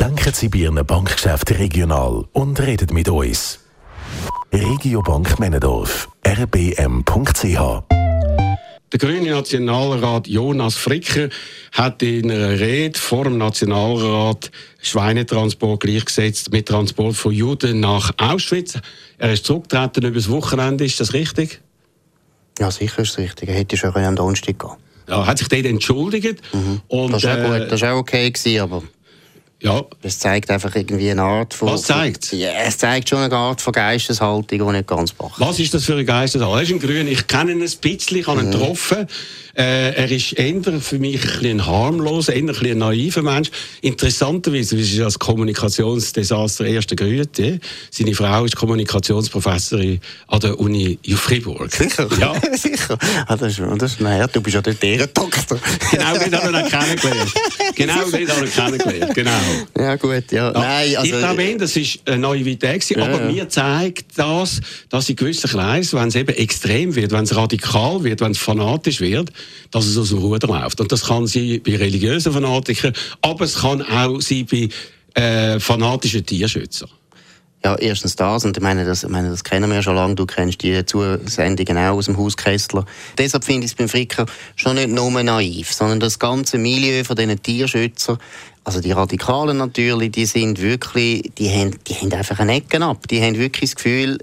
Denken 0.00 0.32
Sie 0.32 0.48
bei 0.48 0.60
Ihren 0.60 0.86
Bankgeschäften 0.86 1.56
regional 1.56 2.24
und 2.32 2.60
redet 2.60 2.92
mit 2.92 3.08
uns. 3.08 3.58
Regiobank 4.52 5.38
Männendorf, 5.38 6.08
rbm.ch 6.24 7.82
der 8.92 8.98
grüne 8.98 9.30
Nationalrat 9.30 10.26
Jonas 10.26 10.74
Fricker 10.74 11.30
hat 11.72 12.02
in 12.02 12.30
einer 12.30 12.60
Rede 12.60 12.98
vor 12.98 13.24
dem 13.24 13.38
Nationalrat 13.38 14.50
Schweinetransport 14.82 15.80
gleichgesetzt 15.80 16.52
mit 16.52 16.68
Transport 16.68 17.16
von 17.16 17.32
Juden 17.32 17.80
nach 17.80 18.12
Auschwitz. 18.18 18.78
Er 19.16 19.32
ist 19.32 19.46
zurückgetreten 19.46 20.04
über 20.04 20.16
das 20.16 20.28
Wochenende, 20.28 20.84
ist 20.84 21.00
das 21.00 21.14
richtig? 21.14 21.62
Ja, 22.58 22.70
sicher 22.70 23.00
ist 23.00 23.12
es 23.12 23.18
richtig. 23.18 23.48
Er 23.48 23.54
hätte 23.54 23.78
schon 23.78 23.96
am 23.96 24.14
Donnerstag 24.14 24.58
gehen 24.58 24.76
ja, 25.08 25.26
hat 25.26 25.38
sich 25.38 25.48
dort 25.48 25.64
entschuldigt. 25.64 26.40
Mhm. 26.52 26.80
Und, 26.88 27.12
das, 27.12 27.24
war 27.24 27.38
äh, 27.38 27.60
gut. 27.60 27.72
das 27.72 27.80
war 27.82 27.94
auch 27.94 27.98
okay, 27.98 28.30
gewesen, 28.30 28.60
aber... 28.60 28.82
Ja. 29.62 29.84
Es 30.02 30.18
zeigt 30.18 30.50
einfach 30.50 30.74
irgendwie 30.74 31.10
eine 31.10 31.22
Art 31.22 31.54
von... 31.54 31.68
Was 31.68 31.82
zeigt 31.82 32.32
Ja, 32.32 32.50
es 32.66 32.78
zeigt 32.78 33.08
schon 33.08 33.18
eine 33.18 33.34
Art 33.34 33.60
von 33.60 33.72
Geisteshaltung, 33.72 34.44
die 34.48 34.58
nicht 34.58 34.88
ganz 34.88 35.12
passt. 35.12 35.38
Was 35.38 35.60
ist 35.60 35.72
das 35.72 35.84
für 35.84 35.92
eine 35.92 36.04
Geisteshaltung? 36.04 36.56
Er 36.56 36.62
ist 36.62 36.72
ein 36.72 36.80
Grün. 36.80 37.06
Ich 37.06 37.28
kenne 37.28 37.52
ihn 37.52 37.62
ein 37.62 37.70
bisschen, 37.80 38.18
ich 38.18 38.26
habe 38.26 38.40
ihn 38.40 38.48
mhm. 38.48 38.52
getroffen. 38.52 39.06
Äh, 39.54 39.94
er 39.94 40.10
ist 40.10 40.32
eher 40.32 40.80
für 40.80 40.98
mich 40.98 41.22
ein, 41.40 41.46
ein 41.46 41.66
harmloser, 41.66 42.32
eher 42.32 42.42
ein, 42.42 42.50
ein 42.50 42.78
naiver 42.78 43.22
Mensch. 43.22 43.50
Interessanterweise, 43.82 44.76
wie 44.76 44.82
ist 44.82 44.98
als 45.00 45.18
Kommunikationsdesaster 45.18 46.64
erste 46.64 46.96
Güte. 46.96 47.60
Seine 47.90 48.14
Frau 48.14 48.44
ist 48.44 48.56
Kommunikationsprofessorin 48.56 50.00
an 50.26 50.40
der 50.40 50.58
Uni 50.58 50.98
Fribourg. 51.14 51.70
Sicher? 51.70 52.08
Ja. 52.18 52.34
Sicher. 52.56 52.98
Ah, 53.26 53.36
das, 53.36 53.58
ist, 53.58 53.62
das 53.78 53.92
ist 53.92 54.00
naja, 54.00 54.26
du 54.26 54.40
bist 54.40 54.54
ja 54.54 54.62
dort 54.62 54.82
Ehrendoktor. 54.82 55.58
genau, 55.90 56.18
den 56.18 56.34
haben 56.34 56.52
wir 56.52 56.62
kennengelernt. 56.62 57.32
Genau, 57.74 58.10
den 58.10 58.28
haben 58.28 58.42
wir 58.42 58.48
kennengelernt. 58.48 59.14
Genau. 59.14 59.51
Ja, 59.78 59.96
gut, 59.96 60.30
ja. 60.30 60.52
ja. 60.52 60.52
Nein, 60.52 60.96
also, 60.96 61.12
ich 61.12 61.18
glaube, 61.18 61.56
das 61.58 61.76
war 61.76 61.82
eine 62.06 62.18
Naivität, 62.18 62.90
ja, 62.90 63.04
aber 63.04 63.22
ja. 63.22 63.30
mir 63.30 63.48
zeigt 63.48 64.18
das, 64.18 64.60
dass 64.88 65.08
in 65.08 65.16
gewissen 65.16 65.50
Kreisen, 65.50 65.98
wenn 65.98 66.08
es 66.08 66.14
eben 66.14 66.34
extrem 66.34 66.94
wird, 66.94 67.12
wenn 67.12 67.24
es 67.24 67.34
radikal 67.34 68.04
wird, 68.04 68.20
wenn 68.20 68.32
es 68.32 68.38
fanatisch 68.38 69.00
wird, 69.00 69.32
dass 69.70 69.86
es 69.86 69.96
aus 69.96 70.10
dem 70.10 70.18
Ruder 70.18 70.46
läuft. 70.46 70.80
Und 70.80 70.92
das 70.92 71.06
kann 71.06 71.26
sein 71.26 71.60
bei 71.64 71.76
religiösen 71.76 72.32
Fanatikern, 72.32 72.92
aber 73.20 73.44
es 73.44 73.56
kann 73.56 73.82
auch 73.82 74.20
sein 74.20 74.46
bei 74.50 74.68
äh, 75.14 75.58
fanatischen 75.60 76.24
Tierschützern. 76.24 76.88
Ja, 77.64 77.76
erstens 77.76 78.16
das, 78.16 78.44
und 78.44 78.56
ich 78.56 78.62
meine, 78.62 78.84
das, 78.84 79.04
ich 79.04 79.08
meine, 79.08 79.30
das 79.30 79.44
kennen 79.44 79.70
wir 79.70 79.76
ja 79.76 79.82
schon 79.84 79.94
lange, 79.94 80.16
du 80.16 80.26
kennst 80.26 80.62
die 80.64 80.84
Zusendungen 80.84 81.78
auch 81.78 81.96
aus 81.96 82.06
dem 82.06 82.16
Haus 82.16 82.36
Kessler. 82.36 82.84
Deshalb 83.16 83.44
finde 83.44 83.66
ich 83.66 83.70
es 83.70 83.76
beim 83.76 83.88
Fricker 83.88 84.26
schon 84.56 84.74
nicht 84.74 84.88
nur 84.88 85.10
naiv, 85.22 85.72
sondern 85.72 86.00
das 86.00 86.18
ganze 86.18 86.58
Milieu 86.58 87.04
von 87.04 87.14
diesen 87.14 87.40
Tierschützern, 87.40 88.18
also 88.64 88.80
die 88.80 88.92
Radikalen 88.92 89.56
natürlich, 89.56 90.12
die 90.12 90.26
sind 90.26 90.60
wirklich, 90.60 91.32
die 91.36 91.50
haben, 91.50 91.76
die 91.86 91.94
haben 91.94 92.12
einfach 92.12 92.38
eine 92.38 92.54
Ecke 92.54 92.82
ab. 92.82 93.08
Die 93.08 93.20
haben 93.20 93.36
wirklich 93.36 93.70
das 93.70 93.76
Gefühl, 93.76 94.18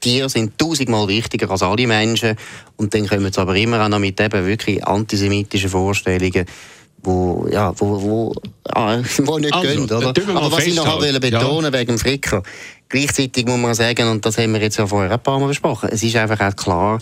Tiere 0.00 0.28
sind 0.28 0.58
tausendmal 0.58 1.06
wichtiger 1.08 1.50
als 1.50 1.62
alle 1.62 1.86
Menschen. 1.86 2.36
Und 2.76 2.94
dann 2.94 3.06
kommen 3.06 3.32
sie 3.32 3.40
aber 3.40 3.54
immer 3.56 3.84
auch 3.84 3.88
noch 3.88 3.98
mit 3.98 4.20
eben 4.20 4.46
wirklich 4.46 4.84
antisemitischen 4.84 5.70
Vorstellungen, 5.70 6.46
wo, 7.02 7.46
ja, 7.50 7.72
wo, 7.78 8.02
wo, 8.02 8.34
ah, 8.68 8.98
wo 9.18 9.38
nicht 9.38 9.54
also, 9.54 9.68
gehen, 9.68 9.84
oder? 9.84 10.08
Aber 10.08 10.52
was 10.52 10.66
ich 10.66 10.74
noch 10.74 10.86
habe 10.86 11.20
betonen 11.20 11.72
ja. 11.72 11.80
wegen 11.80 11.98
Fricker, 11.98 12.42
gleichzeitig 12.88 13.46
muss 13.46 13.58
man 13.58 13.74
sagen, 13.74 14.08
und 14.08 14.24
das 14.26 14.38
haben 14.38 14.52
wir 14.52 14.60
jetzt 14.60 14.76
ja 14.76 14.86
vorher 14.86 15.12
ein 15.12 15.22
paar 15.22 15.38
Mal 15.38 15.48
besprochen, 15.48 15.88
es 15.92 16.02
ist 16.02 16.16
einfach 16.16 16.40
auch 16.40 16.56
klar, 16.56 16.98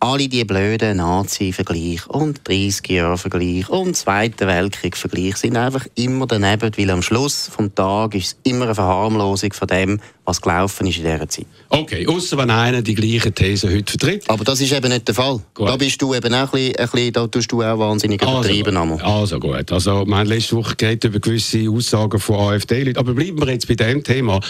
alle 0.00 0.28
die 0.28 0.44
blöden 0.44 0.98
Nazi-Vergleiche 0.98 2.08
und 2.08 2.42
30-Jahre-Vergleiche 2.42 3.70
und 3.70 3.96
Zweiten 3.96 4.46
Weltkrieg-Vergleiche 4.46 5.36
sind 5.36 5.56
einfach 5.56 5.86
immer 5.96 6.26
daneben, 6.26 6.70
weil 6.76 6.90
am 6.90 7.02
Schluss 7.02 7.50
des 7.58 7.74
Tages 7.74 8.22
ist 8.22 8.38
es 8.44 8.52
immer 8.52 8.66
eine 8.66 8.74
Verharmlosung 8.74 9.52
von 9.52 9.66
dem, 9.66 10.00
was 10.24 10.40
gelaufen 10.40 10.86
ist 10.86 10.98
in 10.98 11.04
dieser 11.04 11.28
Zeit. 11.28 11.46
Okay, 11.70 12.06
außer 12.06 12.38
wenn 12.38 12.50
einer 12.50 12.82
die 12.82 12.94
gleichen 12.94 13.34
Thesen 13.34 13.70
heute 13.70 13.90
vertritt. 13.90 14.30
Aber 14.30 14.44
das 14.44 14.60
ist 14.60 14.72
eben 14.72 14.88
nicht 14.88 15.08
der 15.08 15.14
Fall. 15.14 15.40
Gut. 15.54 15.68
Da 15.68 15.76
bist 15.76 16.00
du 16.00 16.14
eben 16.14 16.32
auch 16.32 16.40
ein 16.40 16.50
bisschen, 16.50 16.76
ein 16.76 16.88
bisschen 16.88 17.12
da 17.12 17.26
tust 17.26 17.50
du 17.50 17.62
auch 17.62 17.78
wahnsinnig 17.78 18.22
also, 18.22 18.38
übertrieben. 18.38 18.76
Also, 18.76 19.04
also 19.04 19.40
gut, 19.40 19.72
also 19.72 19.98
haben 20.00 20.26
letzte 20.26 20.56
Woche 20.56 20.76
geredet 20.76 21.04
über 21.04 21.18
gewisse 21.18 21.68
Aussagen 21.68 22.20
von 22.20 22.36
AfD-Leuten, 22.36 22.98
aber 22.98 23.14
bleiben 23.14 23.40
wir 23.40 23.52
jetzt 23.52 23.66
bei 23.66 23.74
dem 23.74 24.04
Thema. 24.04 24.40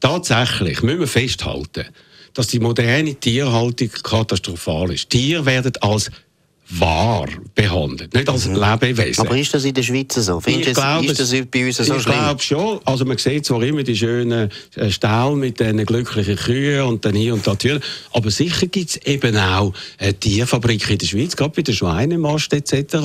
Tatsächlich 0.00 0.82
müssen 0.82 1.00
wir 1.00 1.06
festhalten, 1.06 1.86
dass 2.34 2.48
die 2.48 2.58
moderne 2.58 3.14
Tierhaltung 3.14 3.90
katastrophal 4.02 4.92
ist. 4.92 5.08
Tiere 5.08 5.46
werden 5.46 5.72
als 5.80 6.10
wahr 6.70 7.28
behandelt, 7.54 8.14
nicht 8.14 8.28
als 8.28 8.46
mhm. 8.46 8.54
Lebewesen. 8.56 9.26
Aber 9.26 9.38
ist 9.38 9.52
das 9.52 9.64
in 9.64 9.74
der 9.74 9.82
Schweiz 9.82 10.14
so? 10.14 10.40
Findest 10.40 10.68
ich 10.68 10.74
glaube, 10.74 11.06
ist 11.06 11.20
das 11.20 11.30
bei 11.50 11.66
uns 11.66 11.76
so 11.76 11.94
ich 11.94 12.04
glaube 12.04 12.42
schon. 12.42 12.80
Also 12.84 13.04
man 13.04 13.18
sieht 13.18 13.44
zwar 13.44 13.62
immer 13.62 13.82
die 13.82 13.96
schönen 13.96 14.50
äh, 14.76 14.90
Ställe 14.90 15.36
mit 15.36 15.60
den 15.60 15.84
glücklichen 15.84 16.36
Kühen 16.36 16.82
und 16.82 17.04
dann 17.04 17.14
hier 17.14 17.34
und 17.34 17.46
da 17.46 17.54
Türen, 17.54 17.82
aber 18.12 18.30
sicher 18.30 18.66
gibt 18.66 18.90
es 18.90 18.96
eben 19.06 19.36
auch 19.36 19.72
eine 19.98 20.14
Tierfabrik 20.14 20.88
in 20.90 20.98
der 20.98 21.06
Schweiz, 21.06 21.36
gerade 21.36 21.52
bei 21.54 21.62
der 21.62 21.72
Schweinemast 21.72 22.52
etc. 22.52 22.96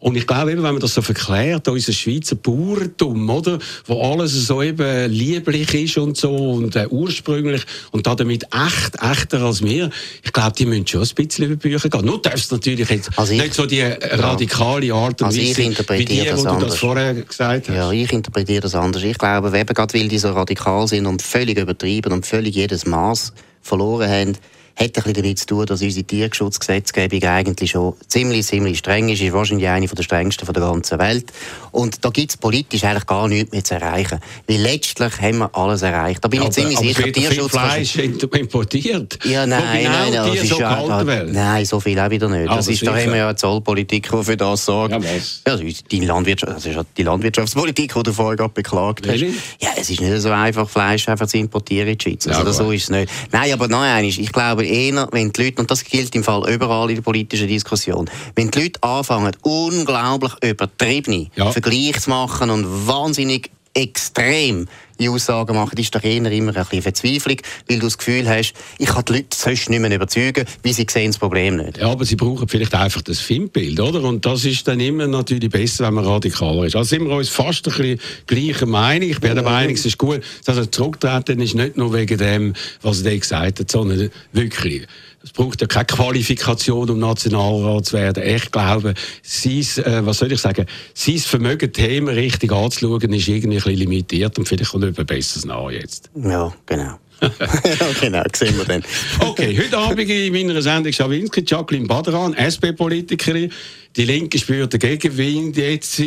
Und 0.00 0.16
ich 0.16 0.26
glaube 0.26 0.52
eben, 0.52 0.62
wenn 0.62 0.72
man 0.72 0.80
das 0.80 0.94
so 0.94 1.02
verklärt, 1.02 1.68
unser 1.68 1.92
Schweizer 1.92 2.36
Bauerntum, 2.36 3.28
oder, 3.30 3.58
wo 3.86 4.02
alles 4.02 4.32
so 4.32 4.62
eben 4.62 5.10
lieblich 5.10 5.72
ist 5.74 5.98
und 5.98 6.16
so 6.16 6.34
und 6.34 6.74
äh, 6.76 6.86
ursprünglich 6.88 7.62
und 7.92 8.06
damit 8.06 8.44
echt, 8.44 8.96
echter 9.00 9.42
als 9.42 9.62
wir, 9.62 9.90
ich 10.22 10.32
glaube, 10.32 10.54
die 10.56 10.66
müssen 10.66 10.86
schon 10.86 11.02
ein 11.02 11.08
bisschen 11.14 11.44
über 11.46 11.56
Bücher 11.56 11.88
gehen. 11.88 12.04
Nur 12.04 12.20
darfst 12.20 12.50
natürlich 12.50 12.87
natürlich 12.88 13.06
jetzt 13.06 13.18
also 13.18 13.32
ich, 13.32 13.40
nicht 13.40 13.54
so 13.54 13.66
die 13.66 13.82
radikale 13.82 14.92
Art 14.92 15.20
und 15.20 15.26
also 15.26 15.40
Weise, 15.40 15.56
wie 15.98 16.04
die, 16.04 16.24
das 16.24 16.44
wo 16.44 16.54
du 16.54 16.66
das 16.66 16.76
vorher 16.76 17.14
gesagt 17.14 17.68
hast. 17.68 17.74
Ja, 17.74 17.90
ich 17.90 18.12
interpretiere 18.12 18.60
das 18.60 18.74
anders. 18.74 19.02
Ich 19.02 19.18
glaube, 19.18 19.56
eben 19.56 19.74
gerade 19.74 19.94
weil 19.94 20.08
die 20.08 20.18
so 20.18 20.32
radikal 20.32 20.86
sind 20.88 21.06
und 21.06 21.22
völlig 21.22 21.58
übertrieben 21.58 22.12
und 22.12 22.26
völlig 22.26 22.54
jedes 22.54 22.86
Maß 22.86 23.32
verloren 23.62 24.10
haben, 24.10 24.38
hat 24.78 24.86
ein 24.86 24.92
bisschen 24.92 25.14
damit 25.14 25.38
zu 25.38 25.46
tun, 25.46 25.66
dass 25.66 25.82
unsere 25.82 26.04
Tierschutzgesetzgebung 26.04 27.22
eigentlich 27.24 27.70
schon 27.72 27.94
ziemlich, 28.06 28.46
ziemlich 28.46 28.78
streng 28.78 29.08
ist. 29.08 29.20
ist 29.20 29.32
wahrscheinlich 29.32 29.68
eine 29.68 29.86
der 29.86 30.02
strengsten 30.02 30.46
der 30.52 30.62
ganzen 30.62 30.98
Welt. 30.98 31.32
Und 31.72 32.04
da 32.04 32.10
gibt 32.10 32.30
es 32.30 32.36
politisch 32.36 32.84
eigentlich 32.84 33.06
gar 33.06 33.26
nichts 33.26 33.50
mehr 33.50 33.64
zu 33.64 33.74
erreichen. 33.74 34.20
Weil 34.46 34.58
letztlich 34.58 35.20
haben 35.20 35.38
wir 35.38 35.54
alles 35.54 35.82
erreicht. 35.82 36.24
Da 36.24 36.28
bin 36.28 36.42
ja, 36.42 36.48
ich 36.48 36.54
ziemlich 36.54 36.78
aber, 36.78 36.86
sicher. 36.86 37.02
Aber 37.02 37.12
Tierschutz 37.12 37.50
Fleisch 37.50 37.96
importiert. 37.96 39.18
Ja, 39.24 39.46
nein, 39.46 39.82
genau 39.82 39.90
nein, 39.90 40.12
nein. 40.12 40.36
Das 40.36 40.48
so 40.48 40.60
ja, 40.60 41.24
nein, 41.24 41.64
so 41.64 41.80
viel 41.80 41.98
auch 41.98 42.10
wieder 42.10 42.28
nicht. 42.28 42.48
Das 42.48 42.68
ist, 42.68 42.86
da 42.86 42.96
haben 42.96 43.10
wir 43.10 43.16
ja 43.16 43.28
eine 43.28 43.36
Zollpolitik, 43.36 44.10
die 44.10 44.24
für 44.24 44.36
das 44.36 44.64
sorgt. 44.64 44.92
Ja, 44.92 45.02
was? 45.02 45.42
Ja, 45.46 45.56
die, 45.56 46.00
Landwirtschaft, 46.00 46.56
das 46.56 46.66
ist 46.66 46.78
die 46.96 47.02
Landwirtschaftspolitik, 47.02 47.94
die 47.94 48.02
du 48.02 48.12
vorher 48.12 48.36
gerade 48.36 48.52
beklagt 48.52 49.08
hast. 49.08 49.20
Ja, 49.20 49.70
es 49.76 49.90
ist 49.90 50.00
nicht 50.00 50.20
so 50.20 50.30
einfach, 50.30 50.68
Fleisch 50.68 51.08
einfach 51.08 51.26
zu 51.26 51.38
importieren 51.38 51.88
in 51.88 51.98
die 51.98 52.02
Schweiz. 52.02 52.26
Also, 52.28 52.44
ja, 52.44 52.52
so 52.52 52.70
ist 52.70 52.84
es 52.84 52.90
nicht. 52.90 53.10
Nein, 53.32 53.52
aber 53.52 53.66
nein, 53.66 54.04
ich 54.04 54.32
glaube, 54.32 54.67
eher, 54.68 55.08
wenn 55.12 55.32
die 55.32 55.44
Leute, 55.44 55.60
und 55.60 55.70
das 55.70 55.84
gilt 55.84 56.14
im 56.14 56.24
Fall 56.24 56.48
überall 56.52 56.88
in 56.90 56.96
der 56.96 57.02
politischen 57.02 57.48
Diskussion, 57.48 58.10
wenn 58.34 58.50
die 58.50 58.60
Leute 58.60 58.82
anfangen, 58.82 59.36
unglaublich 59.42 60.32
übertriebene 60.42 61.28
ja. 61.34 61.50
Vergleiche 61.50 62.00
zu 62.00 62.10
machen 62.10 62.50
und 62.50 62.86
wahnsinnig 62.86 63.50
extrem 63.78 64.66
die 64.98 65.08
Aussagen 65.08 65.54
machen, 65.54 65.78
ist 65.78 65.94
doch 65.94 66.02
eher 66.02 66.16
immer 66.32 66.56
ein 66.56 66.64
bisschen 66.64 66.82
Verzweiflung, 66.82 67.36
weil 67.68 67.78
du 67.78 67.86
das 67.86 67.98
Gefühl 67.98 68.28
hast, 68.28 68.52
ich 68.78 68.88
kann 68.88 69.04
die 69.04 69.12
Leute 69.12 69.36
sonst 69.36 69.70
nicht 69.70 69.80
mehr 69.80 69.94
überzeugen, 69.94 70.44
weil 70.64 70.72
sie 70.72 70.86
sehen 70.90 71.12
das 71.12 71.18
Problem 71.18 71.56
nicht. 71.56 71.78
Ja, 71.78 71.90
aber 71.90 72.04
sie 72.04 72.16
brauchen 72.16 72.48
vielleicht 72.48 72.74
einfach 72.74 73.02
das 73.02 73.20
Filmbild, 73.20 73.78
oder? 73.78 74.02
Und 74.02 74.26
das 74.26 74.44
ist 74.44 74.66
dann 74.66 74.80
immer 74.80 75.06
natürlich 75.06 75.50
besser, 75.50 75.86
wenn 75.86 75.94
man 75.94 76.04
radikaler 76.04 76.64
ist. 76.64 76.74
Also 76.74 76.88
sind 76.88 77.06
wir 77.06 77.14
uns 77.14 77.28
fast 77.28 77.66
ein 77.68 77.74
bisschen 77.74 78.00
gleicher 78.26 78.66
Meinung. 78.66 79.08
Ich 79.08 79.20
bin 79.20 79.34
der 79.34 79.44
Meinung, 79.44 79.74
es 79.74 79.86
ist 79.86 79.98
gut, 79.98 80.20
dass 80.44 80.56
er 80.56 80.70
zurücktreten 80.70 81.40
ist, 81.40 81.54
nicht 81.54 81.76
nur 81.76 81.92
wegen 81.92 82.18
dem, 82.18 82.54
was 82.82 83.02
er 83.02 83.16
gesagt 83.16 83.60
hat, 83.60 83.70
sondern 83.70 84.10
wirklich 84.32 84.86
es 85.22 85.32
braucht 85.32 85.60
ja 85.60 85.66
keine 85.66 85.86
Qualifikation, 85.86 86.88
um 86.90 86.98
Nationalrat 86.98 87.86
zu 87.86 87.96
werden. 87.96 88.22
Ich 88.24 88.50
glaube, 88.50 88.94
sein, 89.22 89.84
äh, 89.84 90.06
was 90.06 90.18
soll 90.18 90.32
ich 90.32 90.40
sagen, 90.40 90.66
sein 90.94 91.18
Vermögen, 91.18 91.72
Themen 91.72 92.08
richtig 92.08 92.52
anzuschauen, 92.52 93.12
ist 93.12 93.28
irgendwie 93.28 93.48
ein 93.48 93.54
bisschen 93.54 93.74
limitiert 93.74 94.38
und 94.38 94.46
vielleicht 94.46 94.70
kommt 94.70 94.84
etwas 94.84 95.06
Besseres 95.06 95.44
nach 95.44 95.70
jetzt. 95.70 96.10
Ja, 96.14 96.52
genau. 96.66 96.98
genau, 98.00 98.22
sehen 98.32 98.56
wir 98.56 98.64
dann. 98.64 98.82
okay, 99.20 99.56
heute 99.58 99.76
Abend 99.76 100.08
in 100.08 100.32
meiner 100.32 100.62
Sendung 100.62 100.92
Schawinski, 100.92 101.42
Jacqueline 101.46 101.86
Badran, 101.86 102.34
SP-Politikerin. 102.34 103.50
Die 103.96 104.04
Linke 104.04 104.38
spürt 104.38 104.72
den 104.72 104.80
Gegenwind 104.80 105.56
jetzt, 105.56 106.00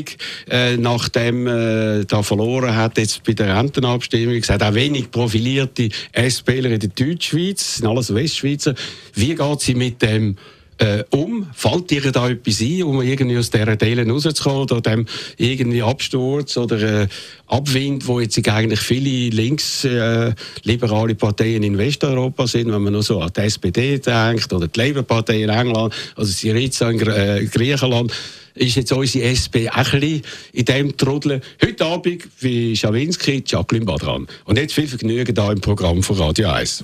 äh, 0.47 0.77
nachdem 0.77 1.47
äh, 1.47 2.05
da 2.05 2.23
verloren 2.23 2.75
hat 2.75 2.97
jetzt 2.97 3.23
bei 3.23 3.33
der 3.33 3.57
Rentenabstimmung. 3.57 4.35
Es 4.35 4.49
hat 4.49 4.63
auch 4.63 4.73
wenig 4.73 5.11
profilierte 5.11 5.89
SPler 6.13 6.71
in 6.71 6.79
der 6.79 6.89
Deutschschweiz, 6.89 7.77
sind 7.77 7.87
alles 7.87 8.13
Westschweizer. 8.13 8.75
Wie 9.13 9.35
geht 9.35 9.59
sie 9.61 9.75
mit 9.75 10.01
dem 10.01 10.37
äh, 10.77 11.03
um? 11.11 11.47
Fällt 11.53 11.89
dir 11.89 12.11
da 12.11 12.29
etwas 12.29 12.61
ein, 12.61 12.83
um 12.83 13.01
irgendwie 13.01 13.37
aus 13.37 13.49
dieser 13.49 13.77
Teilen 13.77 14.09
rauszukommen 14.09 14.63
oder 14.63 14.81
dem 14.81 15.05
irgendwie 15.37 15.81
Absturz 15.83 16.57
oder 16.57 17.01
äh, 17.03 17.07
Abwind, 17.47 18.07
wo 18.07 18.19
jetzt 18.19 18.37
eigentlich 18.47 18.79
viele 18.79 19.29
linksliberale 19.29 21.11
äh, 21.11 21.15
Parteien 21.15 21.63
in 21.63 21.77
Westeuropa 21.77 22.47
sind, 22.47 22.71
wenn 22.71 22.81
man 22.81 22.93
nur 22.93 23.03
so 23.03 23.19
an 23.19 23.31
die 23.35 23.41
SPD 23.41 23.99
denkt 23.99 24.51
oder 24.53 24.67
die 24.67 24.79
Labour-Partei 24.79 25.43
in 25.43 25.49
England, 25.49 25.93
also 26.15 26.31
Syriza 26.31 26.89
in 26.89 26.99
äh, 27.01 27.45
Griechenland, 27.45 28.11
ist 28.55 28.75
jetzt 28.75 28.91
unsere 28.91 29.25
SP 29.31 29.69
auch 29.69 29.93
ein 29.93 30.21
in 30.53 30.65
dem 30.65 30.97
Trudeln. 30.97 31.41
Heute 31.63 31.85
Abend 31.85 32.27
wie 32.39 32.75
Schawinski, 32.75 33.43
Jacqueline 33.45 33.85
Badran. 33.85 34.27
Und 34.45 34.57
jetzt 34.57 34.73
viel 34.73 34.87
Vergnügen 34.87 35.35
hier 35.35 35.51
im 35.51 35.61
Programm 35.61 36.03
von 36.03 36.17
Radio 36.17 36.49
1. 36.49 36.83